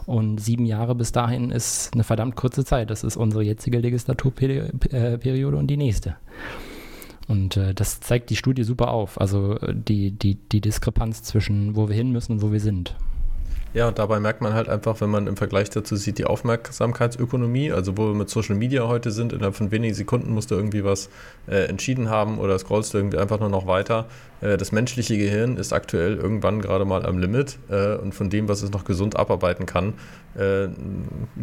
[0.05, 2.91] und sieben Jahre bis dahin ist eine verdammt kurze Zeit.
[2.91, 6.15] Das ist unsere jetzige Legislaturperiode und die nächste.
[7.27, 11.75] Und äh, das zeigt die Studie super auf, also äh, die, die, die Diskrepanz zwischen
[11.75, 12.95] wo wir hin müssen und wo wir sind.
[13.73, 17.71] Ja, und dabei merkt man halt einfach, wenn man im Vergleich dazu sieht, die Aufmerksamkeitsökonomie,
[17.71, 20.83] also wo wir mit Social Media heute sind, innerhalb von wenigen Sekunden musst du irgendwie
[20.83, 21.09] was
[21.47, 24.07] äh, entschieden haben oder scrollst du irgendwie einfach nur noch weiter.
[24.41, 28.47] Äh, das menschliche Gehirn ist aktuell irgendwann gerade mal am Limit äh, und von dem,
[28.47, 29.93] was es noch gesund abarbeiten kann,
[30.35, 30.67] äh,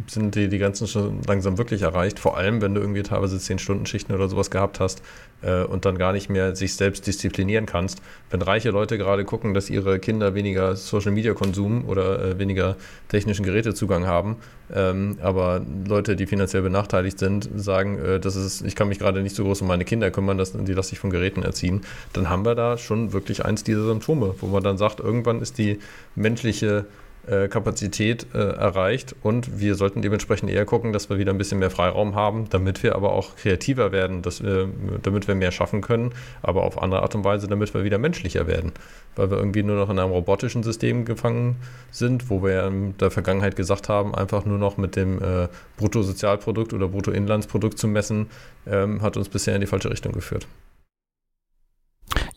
[0.07, 2.19] sind die, die ganzen schon langsam wirklich erreicht.
[2.19, 5.03] Vor allem, wenn du irgendwie teilweise 10-Stunden-Schichten oder sowas gehabt hast
[5.43, 8.01] äh, und dann gar nicht mehr sich selbst disziplinieren kannst.
[8.31, 12.77] Wenn reiche Leute gerade gucken, dass ihre Kinder weniger Social-Media-Konsum oder äh, weniger
[13.09, 14.37] technischen Gerätezugang haben,
[14.75, 19.23] ähm, aber Leute, die finanziell benachteiligt sind, sagen, äh, das ist, ich kann mich gerade
[19.23, 21.83] nicht so groß um meine Kinder kümmern, dass, die lasse ich von Geräten erziehen,
[22.13, 25.59] dann haben wir da schon wirklich eins dieser Symptome, wo man dann sagt, irgendwann ist
[25.59, 25.79] die
[26.15, 26.87] menschliche
[27.29, 31.59] äh, Kapazität äh, erreicht und wir sollten dementsprechend eher gucken, dass wir wieder ein bisschen
[31.59, 34.69] mehr Freiraum haben, damit wir aber auch kreativer werden, dass wir,
[35.03, 38.47] damit wir mehr schaffen können, aber auf andere Art und Weise, damit wir wieder menschlicher
[38.47, 38.73] werden,
[39.15, 41.57] weil wir irgendwie nur noch in einem robotischen System gefangen
[41.91, 46.73] sind, wo wir in der Vergangenheit gesagt haben, einfach nur noch mit dem äh, Bruttosozialprodukt
[46.73, 48.29] oder Bruttoinlandsprodukt zu messen,
[48.67, 50.47] ähm, hat uns bisher in die falsche Richtung geführt.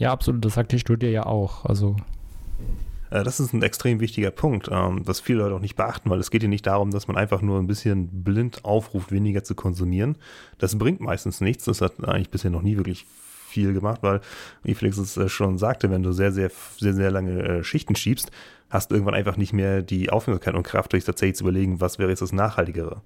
[0.01, 1.63] Ja, absolut, das sagt die Studie ja auch.
[1.63, 1.95] Also
[3.11, 6.19] Äh, das ist ein extrem wichtiger Punkt, ähm, was viele Leute auch nicht beachten, weil
[6.19, 9.53] es geht hier nicht darum, dass man einfach nur ein bisschen blind aufruft, weniger zu
[9.53, 10.17] konsumieren.
[10.57, 11.65] Das bringt meistens nichts.
[11.65, 13.05] Das hat eigentlich bisher noch nie wirklich
[13.47, 14.21] viel gemacht, weil,
[14.63, 17.95] wie Felix es äh, schon sagte, wenn du sehr, sehr, sehr, sehr lange äh, Schichten
[17.95, 18.31] schiebst,
[18.71, 21.99] hast du irgendwann einfach nicht mehr die Aufmerksamkeit und Kraft, dich tatsächlich zu überlegen, was
[21.99, 23.03] wäre jetzt das Nachhaltigere.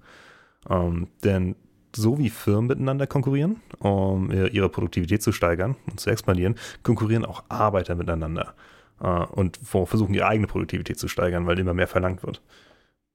[0.70, 1.56] Ähm, denn
[1.96, 7.44] so wie Firmen miteinander konkurrieren, um ihre Produktivität zu steigern und zu expandieren, konkurrieren auch
[7.48, 8.54] Arbeiter miteinander
[9.00, 12.42] äh, und versuchen ihre eigene Produktivität zu steigern, weil immer mehr verlangt wird.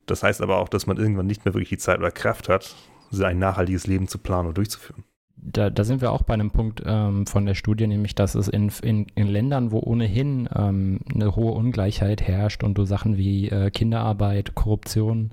[0.06, 2.76] Das heißt aber auch, dass man irgendwann nicht mehr wirklich die Zeit oder Kraft hat,
[3.20, 5.04] ein nachhaltiges Leben zu planen und durchzuführen.
[5.44, 8.48] Da, da sind wir auch bei einem Punkt ähm, von der Studie, nämlich dass es
[8.48, 13.50] in, in, in Ländern, wo ohnehin ähm, eine hohe Ungleichheit herrscht und du Sachen wie
[13.50, 15.32] äh, Kinderarbeit, Korruption,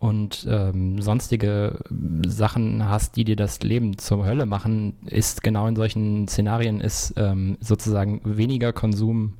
[0.00, 1.78] und ähm, sonstige
[2.26, 7.12] Sachen hast, die dir das Leben zur Hölle machen, ist genau in solchen Szenarien ist
[7.16, 9.34] ähm, sozusagen weniger Konsum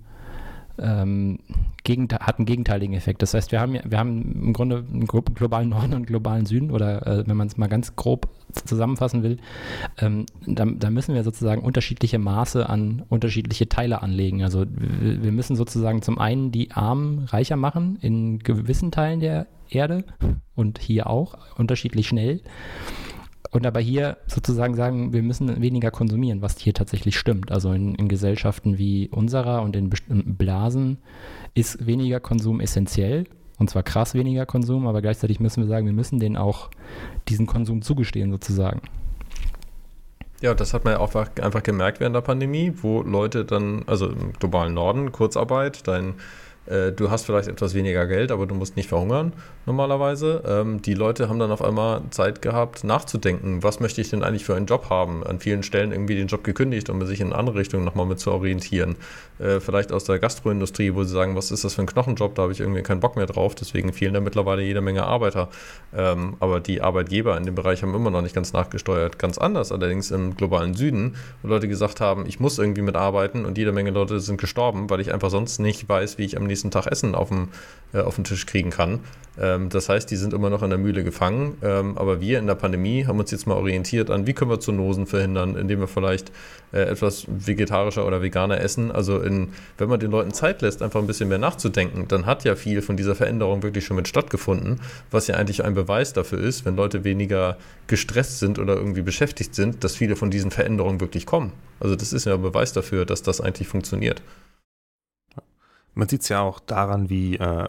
[0.81, 1.39] ähm,
[2.21, 3.23] hat einen gegenteiligen Effekt.
[3.23, 6.71] Das heißt, wir haben, wir haben im Grunde einen globalen Norden und einen globalen Süden
[6.71, 9.39] oder äh, wenn man es mal ganz grob zusammenfassen will,
[9.99, 14.43] ähm, da, da, müssen wir sozusagen unterschiedliche Maße an unterschiedliche Teile anlegen.
[14.43, 19.47] Also wir, wir müssen sozusagen zum einen die Armen reicher machen in gewissen Teilen der
[19.69, 20.05] Erde
[20.55, 22.41] und hier auch unterschiedlich schnell.
[23.51, 27.51] Und aber hier sozusagen sagen, wir müssen weniger konsumieren, was hier tatsächlich stimmt.
[27.51, 30.99] Also in, in Gesellschaften wie unserer und in bestimmten Blasen
[31.55, 33.25] ist weniger Konsum essentiell.
[33.59, 36.71] Und zwar krass weniger Konsum, aber gleichzeitig müssen wir sagen, wir müssen denen auch
[37.29, 38.83] diesen Konsum zugestehen sozusagen.
[40.41, 44.09] Ja, das hat man ja auch einfach gemerkt während der Pandemie, wo Leute dann, also
[44.09, 46.15] im globalen Norden, Kurzarbeit, dein
[46.67, 49.33] äh, du hast vielleicht etwas weniger Geld, aber du musst nicht verhungern
[49.71, 50.43] normalerweise.
[50.47, 54.45] Ähm, die Leute haben dann auf einmal Zeit gehabt, nachzudenken, was möchte ich denn eigentlich
[54.45, 55.25] für einen Job haben?
[55.25, 58.19] An vielen Stellen irgendwie den Job gekündigt, um sich in eine andere Richtung nochmal mit
[58.19, 58.97] zu orientieren.
[59.39, 62.35] Äh, vielleicht aus der Gastroindustrie, wo sie sagen, was ist das für ein Knochenjob?
[62.35, 63.55] Da habe ich irgendwie keinen Bock mehr drauf.
[63.55, 65.49] Deswegen fehlen da mittlerweile jede Menge Arbeiter.
[65.97, 69.19] Ähm, aber die Arbeitgeber in dem Bereich haben immer noch nicht ganz nachgesteuert.
[69.19, 73.57] Ganz anders allerdings im globalen Süden, wo Leute gesagt haben, ich muss irgendwie mitarbeiten und
[73.57, 76.71] jede Menge Leute sind gestorben, weil ich einfach sonst nicht weiß, wie ich am nächsten
[76.71, 77.49] Tag Essen auf dem,
[77.95, 79.01] äh, auf den Tisch kriegen kann.
[79.41, 81.57] Ähm, das heißt, die sind immer noch in der Mühle gefangen.
[81.63, 84.61] Ähm, aber wir in der Pandemie haben uns jetzt mal orientiert an, wie können wir
[84.61, 86.31] Zoonosen verhindern, indem wir vielleicht
[86.73, 88.93] äh, etwas vegetarischer oder veganer essen.
[88.93, 89.49] Also in,
[89.79, 92.83] wenn man den Leuten Zeit lässt, einfach ein bisschen mehr nachzudenken, dann hat ja viel
[92.83, 96.77] von dieser Veränderung wirklich schon mit stattgefunden, was ja eigentlich ein Beweis dafür ist, wenn
[96.77, 101.53] Leute weniger gestresst sind oder irgendwie beschäftigt sind, dass viele von diesen Veränderungen wirklich kommen.
[101.81, 104.23] Also das ist ja ein Beweis dafür, dass das eigentlich funktioniert.
[105.95, 107.69] Man sieht es ja auch daran, wie, äh,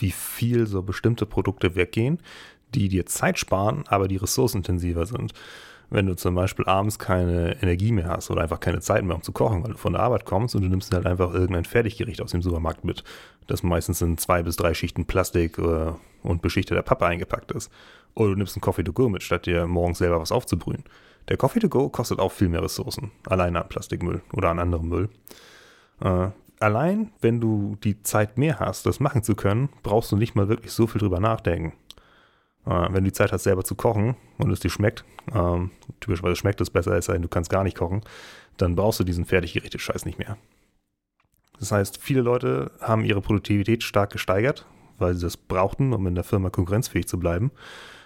[0.00, 2.18] wie viel so bestimmte Produkte weggehen,
[2.74, 5.32] die dir Zeit sparen, aber die ressourcenintensiver sind.
[5.92, 9.22] Wenn du zum Beispiel abends keine Energie mehr hast oder einfach keine Zeit mehr, um
[9.22, 12.22] zu kochen, weil du von der Arbeit kommst und du nimmst halt einfach irgendein Fertiggericht
[12.22, 13.02] aus dem Supermarkt mit,
[13.48, 17.72] das meistens in zwei bis drei Schichten Plastik äh, und beschichteter Pappe eingepackt ist.
[18.14, 20.84] Oder du nimmst einen Coffee to go mit, statt dir morgens selber was aufzubrühen.
[21.28, 24.88] Der Coffee to go kostet auch viel mehr Ressourcen, alleine an Plastikmüll oder an anderem
[24.88, 25.08] Müll.
[26.00, 26.28] Äh,
[26.60, 30.48] allein, wenn du die Zeit mehr hast, das machen zu können, brauchst du nicht mal
[30.48, 31.72] wirklich so viel drüber nachdenken.
[32.66, 35.70] Äh, wenn du die Zeit hast, selber zu kochen und es dir schmeckt, ähm,
[36.00, 38.02] typischerweise schmeckt es besser, als du kannst gar nicht kochen,
[38.58, 40.36] dann brauchst du diesen fertiggerichteten Scheiß nicht mehr.
[41.58, 44.66] Das heißt, viele Leute haben ihre Produktivität stark gesteigert,
[44.98, 47.50] weil sie das brauchten, um in der Firma konkurrenzfähig zu bleiben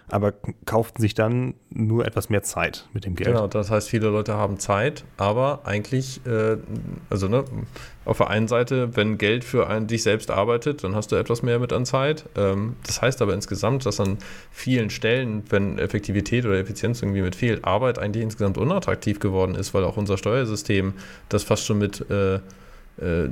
[0.08, 0.34] aber
[0.66, 3.28] kauften sich dann nur etwas mehr Zeit mit dem Geld.
[3.28, 6.58] Genau, das heißt, viele Leute haben Zeit, aber eigentlich, äh,
[7.08, 7.44] also ne,
[8.04, 11.42] auf der einen Seite, wenn Geld für einen, dich selbst arbeitet, dann hast du etwas
[11.42, 12.26] mehr mit an Zeit.
[12.36, 14.18] Ähm, das heißt aber insgesamt, dass an
[14.50, 19.72] vielen Stellen, wenn Effektivität oder Effizienz irgendwie mit fehlt, Arbeit eigentlich insgesamt unattraktiv geworden ist,
[19.72, 20.92] weil auch unser Steuersystem
[21.30, 22.36] das fast schon mit äh,
[22.98, 23.30] äh,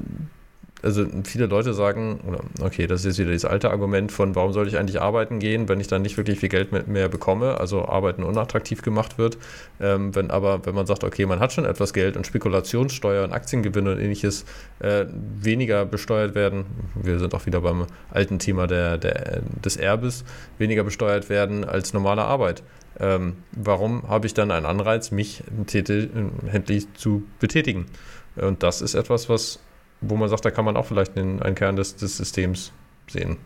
[0.82, 2.20] also viele Leute sagen,
[2.60, 5.68] okay, das ist jetzt wieder das alte Argument von, warum soll ich eigentlich arbeiten gehen,
[5.68, 9.38] wenn ich dann nicht wirklich viel Geld mehr bekomme, also Arbeiten unattraktiv gemacht wird.
[9.80, 13.32] Ähm, wenn aber, wenn man sagt, okay, man hat schon etwas Geld und Spekulationssteuer und
[13.32, 14.44] Aktiengewinne und ähnliches
[14.80, 15.06] äh,
[15.40, 16.64] weniger besteuert werden,
[16.94, 20.24] wir sind auch wieder beim alten Thema der, der, des Erbes,
[20.58, 22.64] weniger besteuert werden als normale Arbeit.
[22.98, 25.44] Ähm, warum habe ich dann einen Anreiz, mich
[26.46, 27.86] händlich zu betätigen?
[28.36, 29.60] Und das ist etwas, was
[30.02, 32.72] wo man sagt, da kann man auch vielleicht einen, einen Kern des, des Systems
[33.08, 33.38] sehen.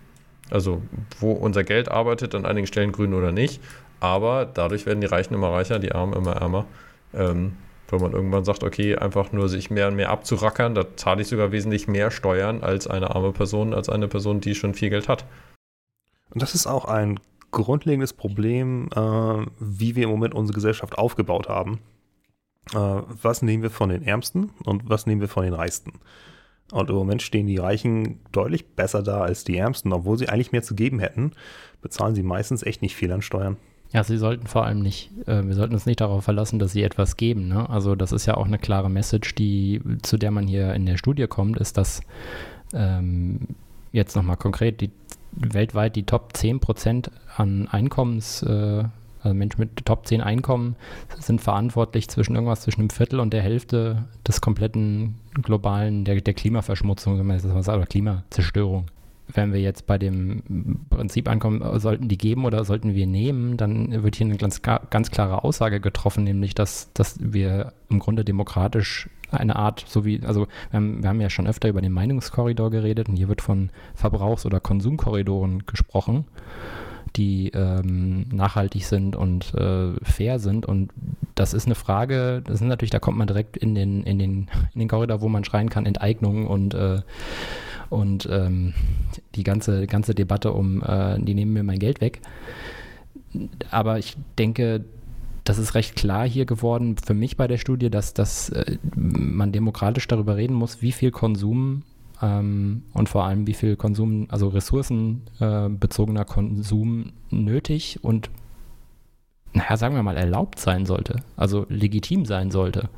[0.50, 0.82] Also,
[1.20, 3.60] wo unser Geld arbeitet, an einigen Stellen grün oder nicht,
[4.00, 6.66] aber dadurch werden die Reichen immer reicher, die Armen immer ärmer.
[7.14, 7.56] Ähm,
[7.88, 11.28] wenn man irgendwann sagt, okay, einfach nur sich mehr und mehr abzurackern, da zahle ich
[11.28, 15.08] sogar wesentlich mehr Steuern als eine arme Person, als eine Person, die schon viel Geld
[15.08, 15.24] hat.
[16.30, 17.20] Und das ist auch ein
[17.52, 21.80] grundlegendes Problem, äh, wie wir im Moment unsere Gesellschaft aufgebaut haben.
[22.74, 25.92] Äh, was nehmen wir von den Ärmsten und was nehmen wir von den Reichsten?
[26.72, 30.52] Und im Moment stehen die Reichen deutlich besser da als die Ärmsten, obwohl sie eigentlich
[30.52, 31.32] mehr zu geben hätten,
[31.80, 33.56] bezahlen sie meistens echt nicht viel an Steuern.
[33.92, 36.82] Ja, sie sollten vor allem nicht, äh, wir sollten uns nicht darauf verlassen, dass sie
[36.82, 37.46] etwas geben.
[37.48, 37.70] Ne?
[37.70, 40.96] Also das ist ja auch eine klare Message, die, zu der man hier in der
[40.96, 42.00] Studie kommt, ist, dass
[42.74, 43.40] ähm,
[43.92, 44.90] jetzt nochmal konkret die
[45.32, 48.84] weltweit die Top 10% an Einkommens, äh,
[49.26, 50.76] also Menschen mit Top 10 Einkommen
[51.18, 56.34] sind verantwortlich zwischen irgendwas zwischen einem Viertel und der Hälfte des kompletten globalen, der, der
[56.34, 58.86] Klimaverschmutzung, wenn oder Klimazerstörung.
[59.28, 64.04] Wenn wir jetzt bei dem Prinzip ankommen, sollten die geben oder sollten wir nehmen, dann
[64.04, 69.10] wird hier eine ganz, ganz klare Aussage getroffen, nämlich, dass, dass wir im Grunde demokratisch
[69.32, 72.70] eine Art, so wie, also wir haben, wir haben ja schon öfter über den Meinungskorridor
[72.70, 76.26] geredet und hier wird von Verbrauchs- oder Konsumkorridoren gesprochen,
[77.16, 80.90] die ähm, nachhaltig sind und äh, fair sind und
[81.34, 84.48] das ist eine Frage, das ist natürlich, da kommt man direkt in den, in den,
[84.74, 87.00] in den Korridor, wo man schreien kann, Enteignung und äh,
[87.88, 88.74] und ähm,
[89.36, 92.20] die ganze, ganze Debatte um, äh, die nehmen mir mein Geld weg.
[93.70, 94.84] Aber ich denke,
[95.44, 99.52] das ist recht klar hier geworden für mich bei der Studie, dass, dass äh, man
[99.52, 101.82] demokratisch darüber reden muss, wie viel Konsum
[102.22, 108.30] ähm, und vor allem wie viel Konsum, also ressourcenbezogener äh, Konsum nötig und,
[109.52, 112.88] naja, sagen wir mal, erlaubt sein sollte, also legitim sein sollte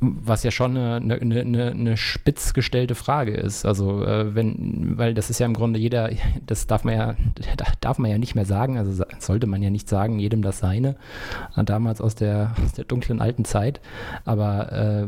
[0.00, 3.64] was ja schon eine, eine, eine, eine spitz gestellte Frage ist.
[3.64, 6.10] Also äh, wenn, weil das ist ja im Grunde jeder,
[6.46, 7.14] das darf man ja,
[7.80, 10.96] darf man ja nicht mehr sagen, also sollte man ja nicht sagen, jedem das seine,
[11.56, 13.80] äh, damals aus der, aus der dunklen alten Zeit.
[14.24, 15.06] Aber äh,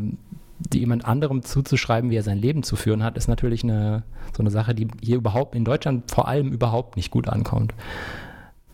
[0.72, 4.04] jemand anderem zuzuschreiben, wie er sein Leben zu führen hat, ist natürlich eine
[4.36, 7.74] so eine Sache, die hier überhaupt in Deutschland vor allem überhaupt nicht gut ankommt.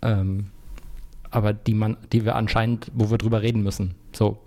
[0.02, 0.46] Ähm,
[1.30, 3.94] aber die man, die wir anscheinend, wo wir drüber reden müssen.
[4.12, 4.38] So,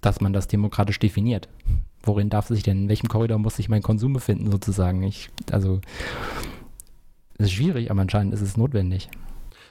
[0.00, 1.48] dass man das demokratisch definiert.
[2.02, 5.02] Worin darf sich denn, in welchem Korridor muss sich mein Konsum befinden, sozusagen?
[5.02, 5.80] Ich, also,
[7.38, 9.08] es ist schwierig, aber anscheinend ist es notwendig.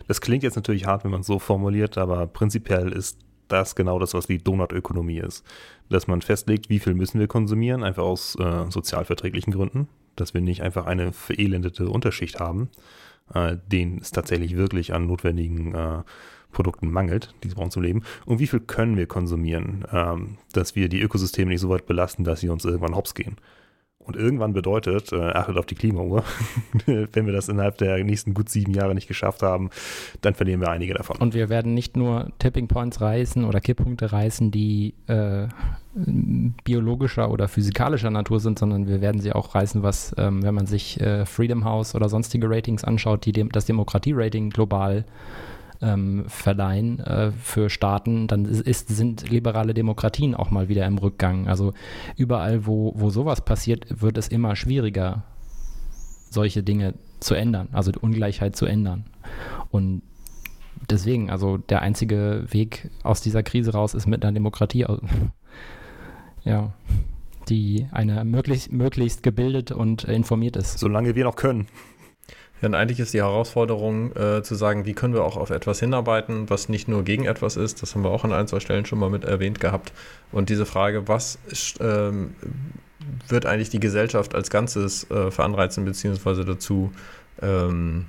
[0.08, 3.99] Das klingt jetzt natürlich hart, wenn man es so formuliert, aber prinzipiell ist das genau
[3.99, 5.45] das, was die Donutökonomie ist.
[5.89, 10.41] Dass man festlegt, wie viel müssen wir konsumieren, einfach aus äh, sozialverträglichen Gründen, dass wir
[10.41, 12.69] nicht einfach eine verelendete Unterschicht haben,
[13.34, 16.03] äh, denen es tatsächlich wirklich an notwendigen äh,
[16.51, 20.75] Produkten mangelt, die sie brauchen zum Leben, und wie viel können wir konsumieren, ähm, dass
[20.75, 23.36] wir die Ökosysteme nicht so weit belasten, dass sie uns irgendwann hops gehen.
[24.06, 26.24] Und irgendwann bedeutet, äh, achtet auf die Klimauhr,
[26.86, 29.70] wenn wir das innerhalb der nächsten gut sieben Jahre nicht geschafft haben,
[30.22, 31.18] dann verlieren wir einige davon.
[31.18, 35.48] Und wir werden nicht nur Tipping Points reißen oder Kipppunkte reißen, die äh,
[36.63, 40.68] biologischer oder physikalischer Natur sind, sondern wir werden sie auch reißen, was, ähm, wenn man
[40.68, 45.06] sich äh, Freedom House oder sonstige Ratings anschaut, die dem, das Demokratie-Rating global
[45.86, 51.48] ähm, verleihen äh, für Staaten, dann ist, sind liberale Demokratien auch mal wieder im Rückgang.
[51.48, 51.74] Also
[52.17, 55.24] überall, wo, wo sowas passiert, wird es immer schwieriger,
[56.30, 59.06] solche Dinge zu ändern, also die Ungleichheit zu ändern.
[59.69, 60.02] Und
[60.89, 64.86] deswegen, also der einzige Weg aus dieser Krise raus ist mit einer Demokratie,
[66.43, 66.74] ja,
[67.48, 70.80] die eine möglichst, möglichst gebildet und informiert ist.
[70.80, 71.67] Solange wir noch können.
[72.62, 75.80] Ja, und eigentlich ist die Herausforderung äh, zu sagen, wie können wir auch auf etwas
[75.80, 77.82] hinarbeiten, was nicht nur gegen etwas ist.
[77.82, 79.91] Das haben wir auch an ein, zwei Stellen schon mal mit erwähnt gehabt.
[80.32, 81.38] Und diese Frage, was
[81.82, 82.36] ähm,
[83.28, 86.91] wird eigentlich die Gesellschaft als Ganzes äh, veranreizen, beziehungsweise dazu
[87.41, 88.06] ähm,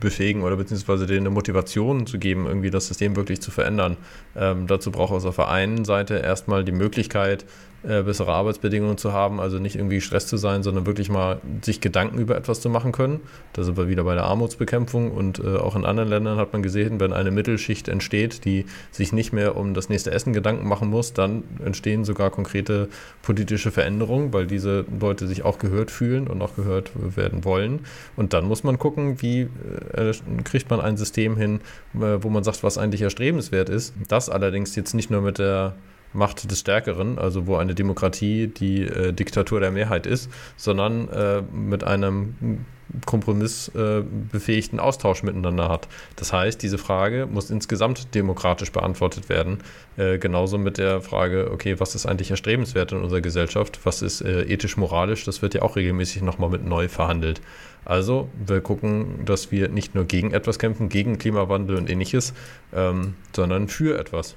[0.00, 3.96] befähigen oder beziehungsweise denen eine Motivation zu geben, irgendwie das System wirklich zu verändern.
[4.36, 7.44] Ähm, dazu braucht es auf der einen Seite erstmal die Möglichkeit,
[7.84, 11.80] äh, bessere Arbeitsbedingungen zu haben, also nicht irgendwie Stress zu sein, sondern wirklich mal sich
[11.80, 13.20] Gedanken über etwas zu machen können.
[13.52, 16.62] Da sind wir wieder bei der Armutsbekämpfung und äh, auch in anderen Ländern hat man
[16.62, 20.90] gesehen, wenn eine Mittelschicht entsteht, die sich nicht mehr um das nächste Essen Gedanken machen
[20.90, 22.88] muss, dann entstehen sogar konkrete
[23.22, 27.80] politische Veränderungen, weil diese Leute sich auch gehört fühlen und auch gehört werden wollen.
[28.16, 29.48] Und dann muss man gucken, wie
[29.92, 30.12] äh,
[30.42, 31.60] kriegt man ein System hin,
[31.94, 33.94] äh, wo man sagt, was eigentlich erstrebenswert ist.
[34.08, 35.74] Das allerdings jetzt nicht nur mit der
[36.12, 41.42] Macht des Stärkeren, also wo eine Demokratie die äh, Diktatur der Mehrheit ist, sondern äh,
[41.52, 42.64] mit einem
[43.06, 45.88] kompromissbefähigten äh, Austausch miteinander hat.
[46.16, 49.58] Das heißt, diese Frage muss insgesamt demokratisch beantwortet werden.
[49.96, 53.80] Äh, genauso mit der Frage, okay, was ist eigentlich erstrebenswert in unserer Gesellschaft?
[53.84, 55.24] Was ist äh, ethisch-moralisch?
[55.24, 57.40] Das wird ja auch regelmäßig nochmal mit neu verhandelt.
[57.84, 62.34] Also, wir gucken, dass wir nicht nur gegen etwas kämpfen, gegen Klimawandel und ähnliches,
[62.74, 64.36] ähm, sondern für etwas.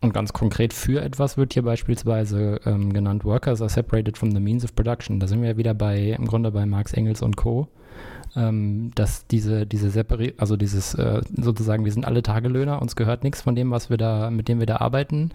[0.00, 4.40] Und ganz konkret für etwas wird hier beispielsweise ähm, genannt, Workers are separated from the
[4.40, 5.18] means of production.
[5.18, 7.68] Da sind wir wieder bei, im Grunde bei Marx, Engels und Co.
[8.36, 13.24] Ähm, dass diese, diese Separi also dieses äh, sozusagen, wir sind alle Tagelöhner, uns gehört
[13.24, 15.30] nichts von dem, was wir da, mit dem wir da arbeiten.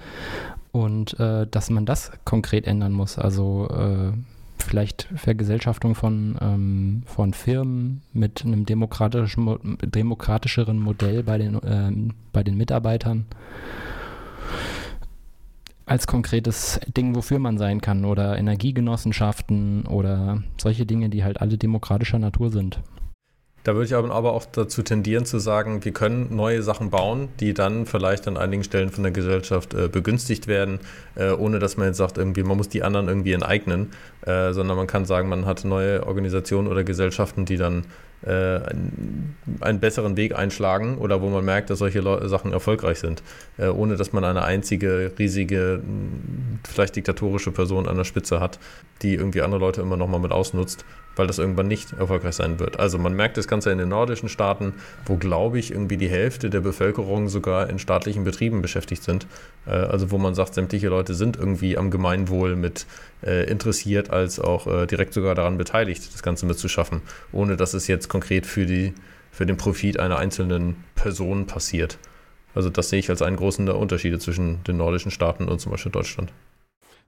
[0.74, 3.18] und äh, dass man das konkret ändern muss.
[3.18, 4.12] Also äh,
[4.58, 12.44] vielleicht Vergesellschaftung von, ähm, von Firmen mit einem demokratischen, demokratischeren Modell bei den, ähm, bei
[12.44, 13.26] den Mitarbeitern
[15.86, 21.58] als konkretes Ding, wofür man sein kann oder Energiegenossenschaften oder solche Dinge, die halt alle
[21.58, 22.80] demokratischer Natur sind.
[23.64, 27.54] Da würde ich aber auch dazu tendieren zu sagen, wir können neue Sachen bauen, die
[27.54, 30.80] dann vielleicht an einigen Stellen von der Gesellschaft äh, begünstigt werden,
[31.16, 33.92] äh, ohne dass man jetzt sagt, irgendwie, man muss die anderen irgendwie enteignen,
[34.26, 37.86] äh, sondern man kann sagen, man hat neue Organisationen oder Gesellschaften, die dann
[38.26, 43.22] einen besseren Weg einschlagen oder wo man merkt, dass solche Sachen erfolgreich sind,
[43.58, 45.82] äh, ohne dass man eine einzige riesige,
[46.68, 48.60] vielleicht diktatorische Person an der Spitze hat,
[49.02, 50.86] die irgendwie andere Leute immer nochmal mit ausnutzt,
[51.16, 52.80] weil das irgendwann nicht erfolgreich sein wird.
[52.80, 54.74] Also man merkt das Ganze in den nordischen Staaten,
[55.06, 59.28] wo glaube ich irgendwie die Hälfte der Bevölkerung sogar in staatlichen Betrieben beschäftigt sind.
[59.66, 62.86] Äh, also wo man sagt, sämtliche Leute sind irgendwie am Gemeinwohl mit
[63.26, 67.02] interessiert, als auch direkt sogar daran beteiligt, das Ganze mitzuschaffen,
[67.32, 68.94] ohne dass es jetzt konkret für, die,
[69.32, 71.98] für den Profit einer einzelnen Person passiert.
[72.56, 75.92] Also das sehe ich als einen großen Unterschied zwischen den nordischen Staaten und zum Beispiel
[75.92, 76.32] Deutschland.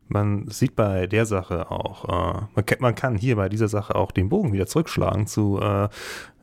[0.07, 3.95] Man sieht bei der Sache auch, äh, man, kann, man, kann, hier bei dieser Sache
[3.95, 5.89] auch den Bogen wieder zurückschlagen zu äh,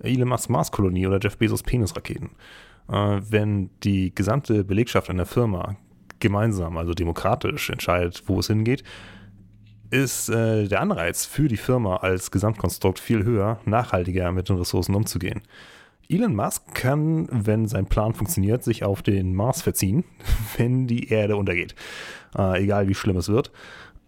[0.02, 2.30] Elon Musk Marskolonie oder Jeff Bezos Penisraketen.
[2.88, 5.76] Äh, wenn die gesamte Belegschaft einer Firma
[6.18, 8.82] gemeinsam, also demokratisch entscheidet, wo es hingeht,
[9.90, 14.94] ist äh, der Anreiz für die Firma als Gesamtkonstrukt viel höher, nachhaltiger mit den Ressourcen
[14.94, 15.42] umzugehen.
[16.08, 20.04] Elon Musk kann, wenn sein Plan funktioniert, sich auf den Mars verziehen,
[20.56, 21.74] wenn die Erde untergeht.
[22.36, 23.50] Äh, egal wie schlimm es wird.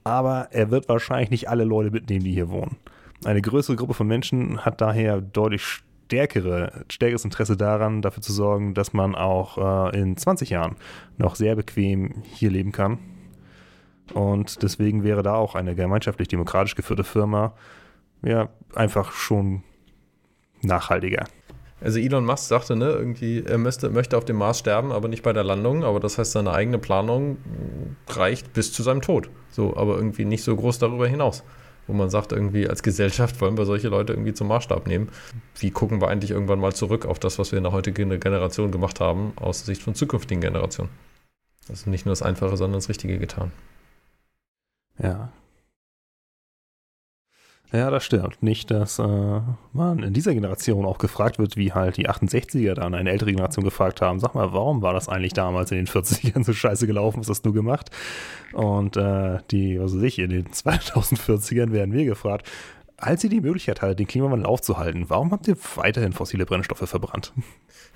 [0.02, 2.76] Aber er wird wahrscheinlich nicht alle Leute mitnehmen, die hier wohnen.
[3.24, 8.74] Eine größere Gruppe von Menschen hat daher deutlich stärkere, stärkeres Interesse daran, dafür zu sorgen,
[8.74, 10.76] dass man auch äh, in 20 Jahren
[11.16, 12.98] noch sehr bequem hier leben kann
[14.12, 17.54] und deswegen wäre da auch eine gemeinschaftlich demokratisch geführte Firma
[18.22, 19.62] ja einfach schon
[20.62, 21.24] nachhaltiger.
[21.84, 25.22] Also Elon Musk sagte, ne, irgendwie, er müsste, möchte auf dem Mars sterben, aber nicht
[25.22, 25.84] bei der Landung.
[25.84, 27.36] Aber das heißt, seine eigene Planung
[28.08, 29.28] reicht bis zu seinem Tod.
[29.50, 31.44] So, aber irgendwie nicht so groß darüber hinaus.
[31.86, 35.10] Wo man sagt, irgendwie als Gesellschaft wollen wir solche Leute irgendwie zum Maßstab nehmen.
[35.58, 38.72] Wie gucken wir eigentlich irgendwann mal zurück auf das, was wir in der heutigen Generation
[38.72, 40.88] gemacht haben, aus Sicht von zukünftigen Generationen?
[41.68, 43.52] Also nicht nur das Einfache, sondern das Richtige getan.
[44.98, 45.30] Ja.
[47.74, 48.40] Ja, das stimmt.
[48.40, 49.40] Nicht, dass äh,
[49.72, 53.64] man in dieser Generation auch gefragt wird, wie halt die 68er dann eine ältere Generation
[53.64, 57.18] gefragt haben, sag mal, warum war das eigentlich damals in den 40ern so scheiße gelaufen,
[57.18, 57.90] was hast du gemacht?
[58.52, 62.48] Und äh, die, was weiß ich, in den 2040ern werden wir gefragt,
[62.96, 67.32] als ihr die Möglichkeit hattet, den Klimawandel aufzuhalten, warum habt ihr weiterhin fossile Brennstoffe verbrannt?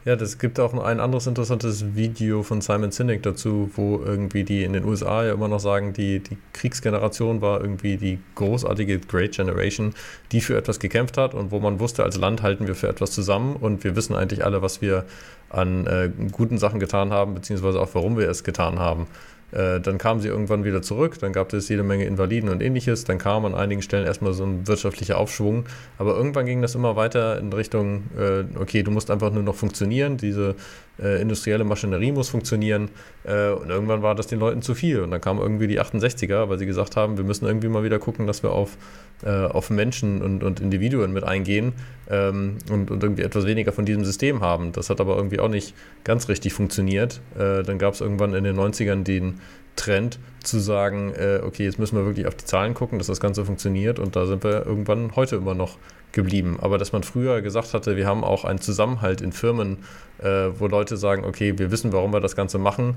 [0.04, 4.62] Ja, das gibt auch ein anderes interessantes Video von Simon Sinek dazu, wo irgendwie die
[4.62, 9.32] in den USA ja immer noch sagen, die, die Kriegsgeneration war irgendwie die großartige Great
[9.32, 9.92] Generation,
[10.30, 13.10] die für etwas gekämpft hat und wo man wusste, als Land halten wir für etwas
[13.10, 15.04] zusammen und wir wissen eigentlich alle, was wir
[15.50, 19.08] an äh, guten Sachen getan haben, beziehungsweise auch warum wir es getan haben.
[19.50, 23.04] Äh, dann kamen sie irgendwann wieder zurück, dann gab es jede Menge Invaliden und ähnliches,
[23.04, 25.64] dann kam an einigen Stellen erstmal so ein wirtschaftlicher Aufschwung,
[25.96, 29.54] aber irgendwann ging das immer weiter in Richtung, äh, okay, du musst einfach nur noch
[29.54, 30.54] funktionieren, diese
[31.00, 32.90] äh, industrielle Maschinerie muss funktionieren
[33.24, 36.48] äh, und irgendwann war das den Leuten zu viel und dann kamen irgendwie die 68er,
[36.48, 38.76] weil sie gesagt haben, wir müssen irgendwie mal wieder gucken, dass wir auf,
[39.24, 41.72] äh, auf Menschen und, und Individuen mit eingehen
[42.10, 44.72] ähm, und, und irgendwie etwas weniger von diesem System haben.
[44.72, 45.74] Das hat aber irgendwie auch nicht
[46.04, 47.20] ganz richtig funktioniert.
[47.38, 49.40] Äh, dann gab es irgendwann in den 90ern den
[49.78, 53.20] Trend zu sagen, äh, okay, jetzt müssen wir wirklich auf die Zahlen gucken, dass das
[53.20, 55.78] Ganze funktioniert und da sind wir irgendwann heute immer noch
[56.12, 56.58] geblieben.
[56.60, 59.78] Aber dass man früher gesagt hatte, wir haben auch einen Zusammenhalt in Firmen,
[60.18, 62.96] äh, wo Leute sagen, okay, wir wissen, warum wir das Ganze machen,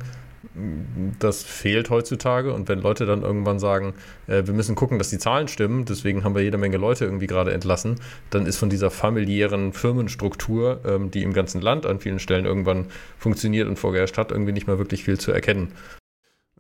[1.20, 2.54] das fehlt heutzutage.
[2.54, 3.94] Und wenn Leute dann irgendwann sagen,
[4.28, 7.28] äh, wir müssen gucken, dass die Zahlen stimmen, deswegen haben wir jede Menge Leute irgendwie
[7.28, 7.96] gerade entlassen,
[8.30, 12.88] dann ist von dieser familiären Firmenstruktur, ähm, die im ganzen Land an vielen Stellen irgendwann
[13.18, 15.74] funktioniert und vorgeherrscht hat, irgendwie nicht mehr wirklich viel zu erkennen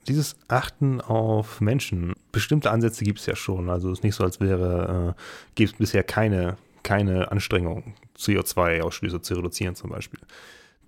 [0.07, 3.69] dieses Achten auf Menschen, bestimmte Ansätze gibt es ja schon.
[3.69, 5.21] Also es ist nicht so, als wäre, äh,
[5.55, 10.19] gibt es bisher keine, keine Anstrengung, CO2-Ausschlüsse zu reduzieren zum Beispiel.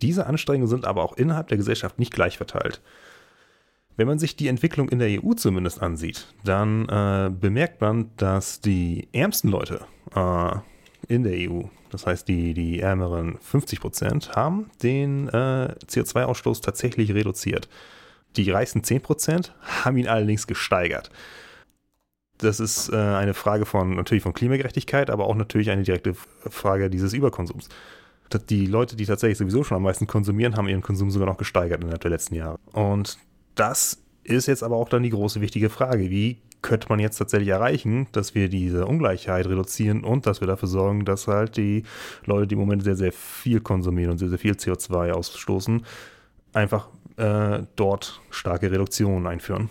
[0.01, 2.81] Diese Anstrengungen sind aber auch innerhalb der Gesellschaft nicht gleich verteilt.
[3.95, 8.59] Wenn man sich die Entwicklung in der EU zumindest ansieht, dann äh, bemerkt man, dass
[8.59, 9.85] die ärmsten Leute
[10.15, 10.55] äh,
[11.07, 17.13] in der EU, das heißt die, die ärmeren 50 Prozent, haben den äh, CO2-Ausstoß tatsächlich
[17.13, 17.69] reduziert.
[18.35, 19.51] Die reichsten 10%
[19.83, 21.09] haben ihn allerdings gesteigert.
[22.39, 26.89] Das ist äh, eine Frage von natürlich von Klimagerechtigkeit, aber auch natürlich eine direkte Frage
[26.89, 27.69] dieses Überkonsums.
[28.49, 31.81] Die Leute, die tatsächlich sowieso schon am meisten konsumieren, haben ihren Konsum sogar noch gesteigert
[31.81, 32.59] innerhalb der letzten Jahre.
[32.71, 33.19] Und
[33.53, 37.49] das ist jetzt aber auch dann die große wichtige Frage, wie könnte man jetzt tatsächlich
[37.49, 41.83] erreichen, dass wir diese Ungleichheit reduzieren und dass wir dafür sorgen, dass halt die
[42.25, 45.85] Leute, die im Moment sehr, sehr viel konsumieren und sehr, sehr viel CO2 ausstoßen,
[46.53, 46.87] einfach
[47.17, 49.69] äh, dort starke Reduktionen einführen.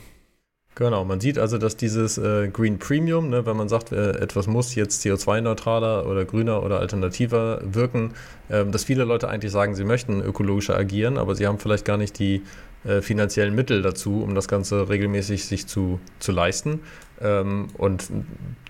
[0.74, 4.46] Genau, man sieht also, dass dieses äh, Green Premium, ne, wenn man sagt, äh, etwas
[4.46, 8.14] muss jetzt CO2-neutraler oder grüner oder alternativer wirken,
[8.48, 11.98] äh, dass viele Leute eigentlich sagen, sie möchten ökologischer agieren, aber sie haben vielleicht gar
[11.98, 12.42] nicht die
[12.84, 16.80] äh, finanziellen Mittel dazu, um das Ganze regelmäßig sich zu, zu leisten.
[17.20, 18.08] Ähm, und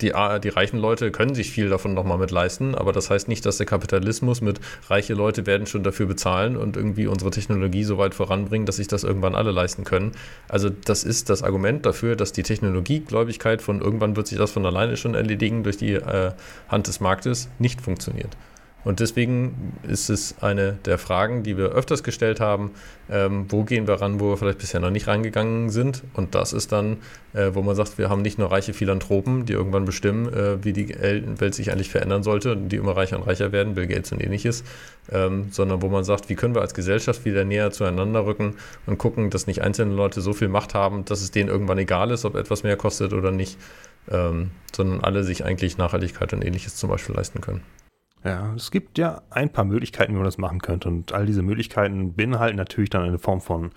[0.01, 3.47] die, die reichen Leute können sich viel davon nochmal mit leisten, aber das heißt nicht,
[3.47, 7.99] dass der Kapitalismus mit reiche Leute werden schon dafür bezahlen und irgendwie unsere Technologie so
[7.99, 10.13] weit voranbringen, dass sich das irgendwann alle leisten können.
[10.49, 14.67] Also das ist das Argument dafür, dass die Technologiegläubigkeit von irgendwann wird sich das von
[14.67, 16.33] alleine schon erledigen durch die äh,
[16.69, 18.37] Hand des Marktes nicht funktioniert.
[18.85, 22.73] Und deswegen ist es eine der Fragen, die wir öfters gestellt haben,
[23.11, 26.03] ähm, wo gehen wir ran, wo wir vielleicht bisher noch nicht reingegangen sind.
[26.15, 26.99] Und das ist dann,
[27.33, 30.73] äh, wo man sagt, wir haben nicht nur reiche Philanthropen, die irgendwann bestimmen, äh, wie
[30.73, 34.11] die Welt sich eigentlich verändern sollte und die immer reicher und reicher werden, Bill Gates
[34.13, 34.65] und ähnliches,
[35.11, 38.57] ähm, sondern wo man sagt, wie können wir als Gesellschaft wieder näher zueinander rücken
[38.87, 42.11] und gucken, dass nicht einzelne Leute so viel Macht haben, dass es denen irgendwann egal
[42.11, 43.59] ist, ob etwas mehr kostet oder nicht,
[44.11, 47.63] ähm, sondern alle sich eigentlich Nachhaltigkeit und ähnliches zum Beispiel leisten können.
[48.25, 50.89] Ja, es gibt ja ein paar Möglichkeiten, wie man das machen könnte.
[50.89, 53.73] Und all diese Möglichkeiten beinhalten natürlich dann eine Form von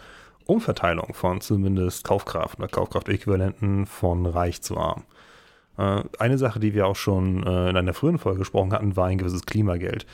[0.45, 5.03] Umverteilung von zumindest Kaufkraft oder Kaufkraftäquivalenten von reich zu arm.
[5.77, 9.07] Äh, eine Sache, die wir auch schon äh, in einer frühen Folge gesprochen hatten, war
[9.07, 10.05] ein gewisses Klimageld,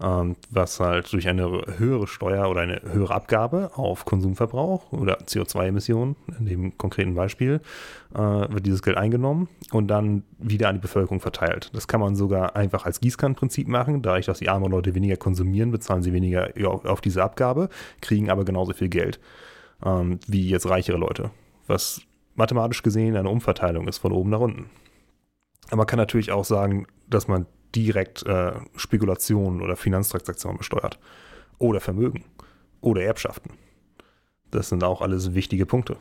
[0.00, 6.46] was halt durch eine höhere Steuer oder eine höhere Abgabe auf Konsumverbrauch oder CO2-Emissionen, in
[6.46, 7.60] dem konkreten Beispiel,
[8.14, 11.70] äh, wird dieses Geld eingenommen und dann wieder an die Bevölkerung verteilt.
[11.74, 14.00] Das kann man sogar einfach als Gießkannenprinzip machen.
[14.00, 17.68] Dadurch, dass die armen Leute weniger konsumieren, bezahlen sie weniger auf diese Abgabe,
[18.00, 19.20] kriegen aber genauso viel Geld
[19.84, 21.30] ähm, wie jetzt reichere Leute.
[21.66, 22.00] Was
[22.34, 24.70] mathematisch gesehen eine Umverteilung ist von oben nach unten.
[25.68, 30.98] Aber man kann natürlich auch sagen, dass man direkt äh, Spekulationen oder Finanztransaktionen besteuert.
[31.58, 32.24] Oder Vermögen.
[32.80, 33.52] Oder Erbschaften.
[34.50, 35.96] Das sind auch alles wichtige Punkte.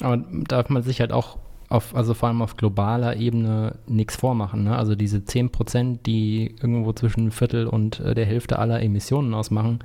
[0.00, 4.64] Aber darf man sich halt auch auf, also vor allem auf globaler Ebene nichts vormachen.
[4.64, 4.76] Ne?
[4.76, 9.80] Also diese 10%, die irgendwo zwischen Viertel und äh, der Hälfte aller Emissionen ausmachen,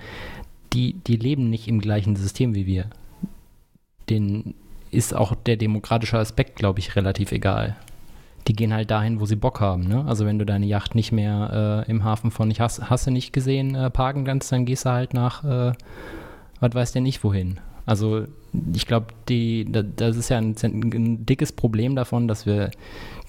[0.74, 2.90] die, die leben nicht im gleichen System wie wir.
[4.10, 4.56] Den
[4.92, 7.78] ist auch der demokratische Aspekt, glaube ich, relativ egal
[8.48, 9.88] die gehen halt dahin, wo sie Bock haben.
[9.88, 10.06] Ne?
[10.06, 13.34] Also wenn du deine Yacht nicht mehr äh, im Hafen von Ich hasse, hasse nicht
[13.34, 15.74] gesehen äh, parken kannst, dann gehst du halt nach, äh,
[16.60, 17.60] was weiß der nicht wohin.
[17.86, 18.26] Also
[18.74, 22.72] ich glaube, das ist ja ein, ein, dickes Problem davon, dass wir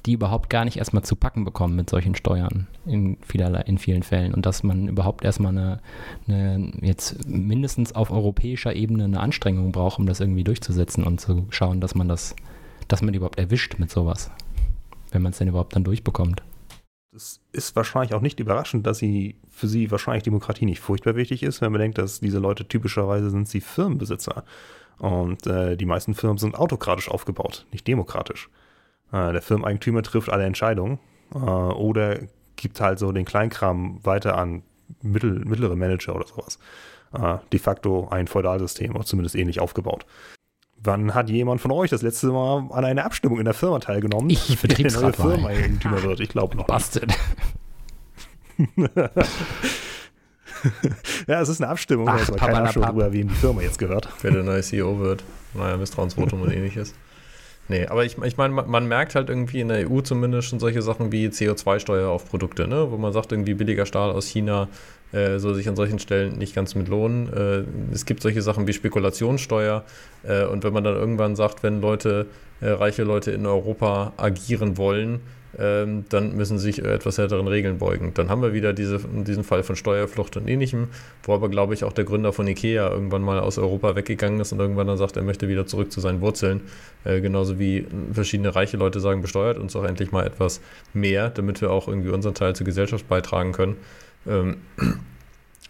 [0.07, 4.03] die überhaupt gar nicht erstmal zu packen bekommen mit solchen Steuern in, vielerlei, in vielen
[4.03, 5.81] Fällen und dass man überhaupt erstmal eine,
[6.27, 11.47] eine, jetzt mindestens auf europäischer Ebene eine Anstrengung braucht, um das irgendwie durchzusetzen und zu
[11.51, 12.35] schauen, dass man das,
[12.89, 14.31] dass man die überhaupt erwischt mit sowas
[15.11, 16.43] wenn man es denn überhaupt dann durchbekommt.
[17.15, 21.43] Es ist wahrscheinlich auch nicht überraschend, dass sie für sie wahrscheinlich Demokratie nicht furchtbar wichtig
[21.43, 24.45] ist, wenn man denkt, dass diese Leute typischerweise sind sie Firmenbesitzer.
[24.99, 28.51] Und äh, die meisten Firmen sind autokratisch aufgebaut, nicht demokratisch.
[29.13, 30.99] Äh, der Firmeneigentümer trifft alle Entscheidungen
[31.35, 32.19] äh, oder
[32.57, 34.63] gibt halt so den Kleinkram weiter an
[35.03, 36.59] mittel, mittlere Manager oder sowas.
[37.13, 40.05] Äh, de facto ein Feudalsystem, oder zumindest ähnlich aufgebaut.
[40.83, 44.31] Wann hat jemand von euch das letzte Mal an einer Abstimmung in der Firma teilgenommen?
[44.31, 46.21] Ich Vertriebsrat der neue Firma wird.
[46.21, 46.67] Ich glaube noch.
[46.67, 47.13] Bastard.
[51.27, 54.09] ja, es ist eine Abstimmung, Ach, aber keiner schon drüber, wem die Firma jetzt gehört.
[54.23, 55.25] Wer der neue CEO wird.
[55.55, 56.95] Naja, Misstrauensvotum und ähnliches.
[57.71, 60.59] Nee, aber ich, ich meine, man, man, merkt halt irgendwie in der EU zumindest schon
[60.59, 62.91] solche Sachen wie CO2-Steuer auf Produkte, ne?
[62.91, 64.69] wo man sagt, irgendwie billiger Stahl aus China
[65.13, 67.31] äh, soll sich an solchen Stellen nicht ganz mit lohnen.
[67.31, 69.85] Äh, es gibt solche Sachen wie Spekulationssteuer
[70.23, 72.27] äh, und wenn man dann irgendwann sagt, wenn Leute,
[72.63, 75.21] äh, reiche Leute in Europa agieren wollen,
[75.59, 78.13] ähm, dann müssen sich etwas härteren Regeln beugen.
[78.15, 80.89] Dann haben wir wieder diese, diesen Fall von Steuerflucht und ähnlichem,
[81.23, 84.53] wo aber, glaube ich, auch der Gründer von Ikea irgendwann mal aus Europa weggegangen ist
[84.53, 86.63] und irgendwann dann sagt, er möchte wieder zurück zu seinen Wurzeln.
[87.05, 90.61] Äh, genauso wie verschiedene reiche Leute sagen, besteuert uns auch endlich mal etwas
[90.93, 93.77] mehr, damit wir auch irgendwie unseren Teil zur Gesellschaft beitragen können.
[94.27, 94.59] Ähm,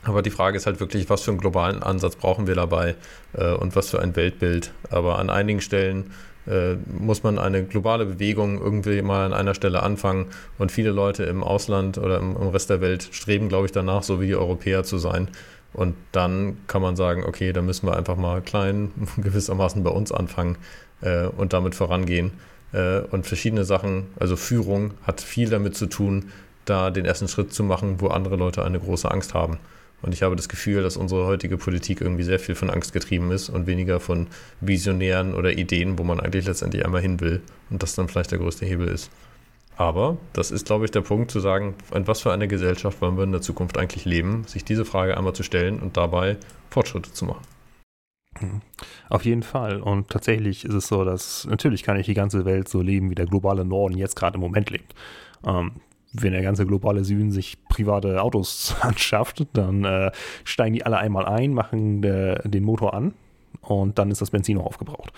[0.02, 2.96] aber die Frage ist halt wirklich, was für einen globalen Ansatz brauchen wir dabei
[3.34, 4.72] äh, und was für ein Weltbild.
[4.90, 6.10] Aber an einigen Stellen
[6.48, 10.26] äh, muss man eine globale Bewegung irgendwie mal an einer Stelle anfangen.
[10.58, 14.02] Und viele Leute im Ausland oder im, im Rest der Welt streben, glaube ich, danach,
[14.02, 15.28] so wie die Europäer zu sein.
[15.72, 20.12] Und dann kann man sagen, okay, da müssen wir einfach mal klein gewissermaßen bei uns
[20.12, 20.56] anfangen
[21.02, 22.32] äh, und damit vorangehen.
[22.72, 26.30] Äh, und verschiedene Sachen, also Führung hat viel damit zu tun,
[26.64, 29.58] da den ersten Schritt zu machen, wo andere Leute eine große Angst haben.
[30.00, 33.30] Und ich habe das Gefühl, dass unsere heutige Politik irgendwie sehr viel von Angst getrieben
[33.32, 34.28] ist und weniger von
[34.60, 38.38] Visionären oder Ideen, wo man eigentlich letztendlich einmal hin will und das dann vielleicht der
[38.38, 39.10] größte Hebel ist.
[39.76, 43.16] Aber das ist, glaube ich, der Punkt zu sagen, in was für eine Gesellschaft wollen
[43.16, 46.36] wir in der Zukunft eigentlich leben, sich diese Frage einmal zu stellen und dabei
[46.70, 47.44] Fortschritte zu machen.
[48.38, 48.60] Hm.
[49.08, 49.80] Auf jeden Fall.
[49.80, 53.14] Und tatsächlich ist es so, dass natürlich kann ich die ganze Welt so leben, wie
[53.14, 54.94] der globale Norden jetzt gerade im Moment lebt.
[55.46, 55.72] Ähm,
[56.12, 60.10] wenn der ganze globale Süden sich private Autos anschafft, dann äh,
[60.44, 63.14] steigen die alle einmal ein, machen de, den Motor an
[63.60, 65.12] und dann ist das Benzin noch aufgebraucht.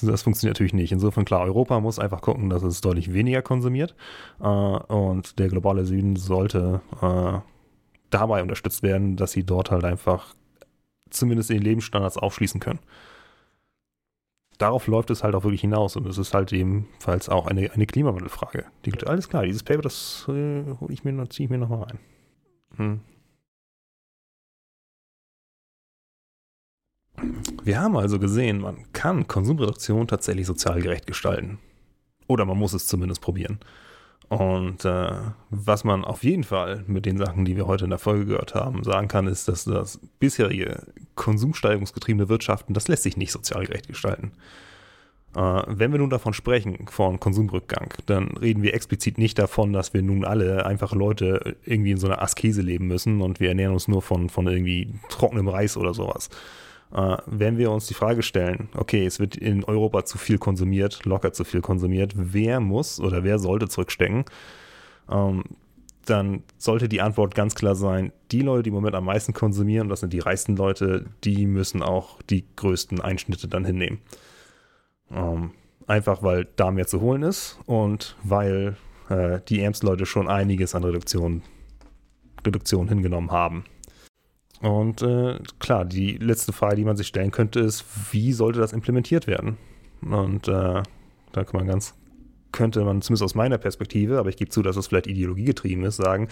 [0.00, 0.90] Das funktioniert natürlich nicht.
[0.90, 3.94] Insofern klar, Europa muss einfach gucken, dass es deutlich weniger konsumiert
[4.40, 7.38] äh, und der globale Süden sollte äh,
[8.10, 10.34] dabei unterstützt werden, dass sie dort halt einfach
[11.10, 12.80] zumindest den Lebensstandards aufschließen können
[14.62, 17.84] darauf läuft es halt auch wirklich hinaus und es ist halt ebenfalls auch eine, eine
[17.84, 18.64] Klimawandelfrage.
[18.84, 21.98] Die, alles klar, dieses Paper, das äh, hole ich mir, ziehe ich mir nochmal rein.
[22.76, 23.00] Hm.
[27.64, 31.58] Wir haben also gesehen, man kann Konsumreduktion tatsächlich sozial gerecht gestalten.
[32.28, 33.58] Oder man muss es zumindest probieren.
[34.32, 35.12] Und äh,
[35.50, 38.54] was man auf jeden Fall mit den Sachen, die wir heute in der Folge gehört
[38.54, 43.88] haben, sagen kann, ist, dass das bisherige konsumsteigerungsgetriebene Wirtschaften, das lässt sich nicht sozial gerecht
[43.88, 44.32] gestalten.
[45.36, 49.92] Äh, wenn wir nun davon sprechen, von Konsumrückgang, dann reden wir explizit nicht davon, dass
[49.92, 53.74] wir nun alle einfache Leute irgendwie in so einer Askese leben müssen und wir ernähren
[53.74, 56.30] uns nur von, von irgendwie trockenem Reis oder sowas
[56.94, 61.04] äh, wenn wir uns die Frage stellen, okay, es wird in Europa zu viel konsumiert,
[61.04, 64.24] locker zu viel konsumiert, wer muss oder wer sollte zurückstecken,
[65.10, 65.44] ähm,
[66.04, 69.88] dann sollte die Antwort ganz klar sein, die Leute, die im Moment am meisten konsumieren,
[69.88, 73.98] das sind die reichsten Leute, die müssen auch die größten Einschnitte dann hinnehmen.
[75.10, 75.52] Ähm,
[75.86, 78.76] einfach weil da mehr zu holen ist und weil
[79.08, 81.42] äh, die ärmsten Leute schon einiges an Reduktion,
[82.44, 83.64] Reduktion hingenommen haben.
[84.62, 88.72] Und äh, klar, die letzte Frage, die man sich stellen könnte, ist, wie sollte das
[88.72, 89.56] implementiert werden?
[90.02, 90.82] Und äh,
[91.32, 91.94] da kann man ganz,
[92.52, 95.96] könnte man zumindest aus meiner Perspektive, aber ich gebe zu, dass es vielleicht ideologiegetrieben ist,
[95.96, 96.28] sagen,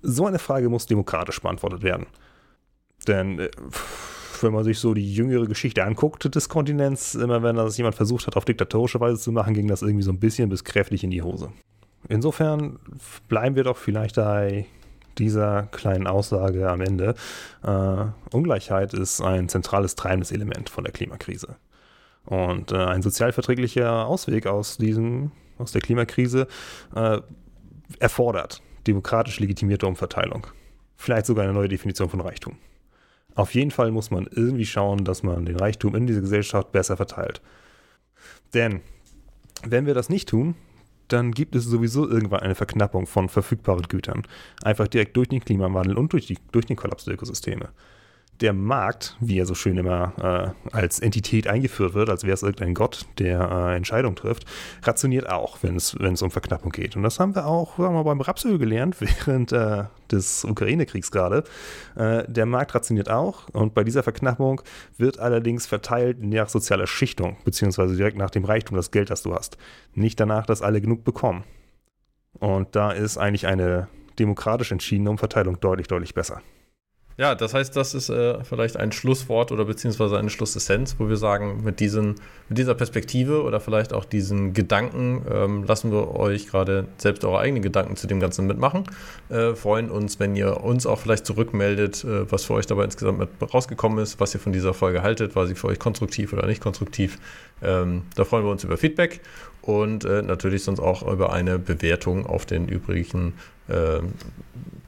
[0.00, 2.06] so eine Frage muss demokratisch beantwortet werden.
[3.06, 3.50] Denn äh,
[4.40, 8.26] wenn man sich so die jüngere Geschichte anguckt des Kontinents, immer wenn das jemand versucht
[8.26, 11.10] hat, auf diktatorische Weise zu machen, ging das irgendwie so ein bisschen bis kräftig in
[11.10, 11.50] die Hose.
[12.08, 12.78] Insofern
[13.28, 14.66] bleiben wir doch vielleicht bei
[15.18, 17.14] dieser kleinen Aussage am Ende.
[17.62, 21.56] Äh, Ungleichheit ist ein zentrales treibendes Element von der Klimakrise.
[22.24, 26.46] Und äh, ein sozialverträglicher Ausweg aus diesem, aus der Klimakrise
[26.94, 27.20] äh,
[27.98, 30.46] erfordert demokratisch legitimierte Umverteilung.
[30.96, 32.56] Vielleicht sogar eine neue Definition von Reichtum.
[33.34, 36.96] Auf jeden Fall muss man irgendwie schauen, dass man den Reichtum in dieser Gesellschaft besser
[36.96, 37.40] verteilt.
[38.52, 38.80] Denn
[39.64, 40.54] wenn wir das nicht tun,
[41.08, 44.22] dann gibt es sowieso irgendwann eine Verknappung von verfügbaren Gütern.
[44.62, 47.68] Einfach direkt durch den Klimawandel und durch, die, durch den Kollaps der Ökosysteme
[48.40, 52.42] der Markt, wie er so schön immer äh, als Entität eingeführt wird, als wäre es
[52.42, 54.44] irgendein Gott, der äh, Entscheidungen trifft,
[54.82, 56.96] rationiert auch, wenn es, um Verknappung geht.
[56.96, 61.44] Und das haben wir auch sagen wir beim Rapsöl gelernt, während äh, des Ukraine-Kriegs gerade.
[61.96, 64.62] Äh, der Markt rationiert auch und bei dieser Verknappung
[64.96, 69.34] wird allerdings verteilt nach sozialer Schichtung, beziehungsweise direkt nach dem Reichtum, das Geld, das du
[69.34, 69.58] hast.
[69.94, 71.44] Nicht danach, dass alle genug bekommen.
[72.40, 76.40] Und da ist eigentlich eine demokratisch entschiedene Umverteilung deutlich, deutlich besser.
[77.16, 81.16] Ja, das heißt, das ist äh, vielleicht ein Schlusswort oder beziehungsweise eine Schlussessenz, wo wir
[81.16, 82.16] sagen, mit, diesen,
[82.48, 87.38] mit dieser Perspektive oder vielleicht auch diesen Gedanken ähm, lassen wir euch gerade selbst eure
[87.38, 88.82] eigenen Gedanken zu dem Ganzen mitmachen.
[89.28, 93.20] Äh, freuen uns, wenn ihr uns auch vielleicht zurückmeldet, äh, was für euch dabei insgesamt
[93.20, 96.46] mit rausgekommen ist, was ihr von dieser Folge haltet, war sie für euch konstruktiv oder
[96.46, 97.18] nicht konstruktiv.
[97.62, 99.20] Ähm, da freuen wir uns über Feedback
[99.62, 103.34] und äh, natürlich sonst auch über eine Bewertung auf den übrigen
[103.68, 104.00] äh,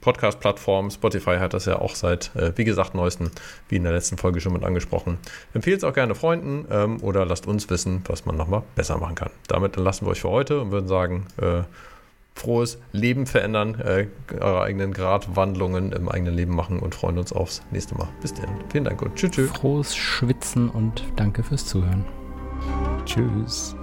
[0.01, 0.91] Podcast-Plattformen.
[0.91, 3.31] Spotify hat das ja auch seit, äh, wie gesagt, neuesten,
[3.69, 5.17] wie in der letzten Folge schon mit angesprochen.
[5.53, 9.15] Empfehlt es auch gerne Freunden ähm, oder lasst uns wissen, was man nochmal besser machen
[9.15, 9.31] kann.
[9.47, 11.63] Damit lassen wir euch für heute und würden sagen, äh,
[12.35, 14.07] frohes Leben verändern, äh,
[14.39, 18.07] eure eigenen Gratwandlungen im eigenen Leben machen und freuen uns aufs nächste Mal.
[18.21, 18.49] Bis dann.
[18.69, 19.31] Vielen Dank und tschüss.
[19.31, 19.51] tschüss.
[19.51, 22.05] Frohes Schwitzen und danke fürs Zuhören.
[23.05, 23.76] Tschüss.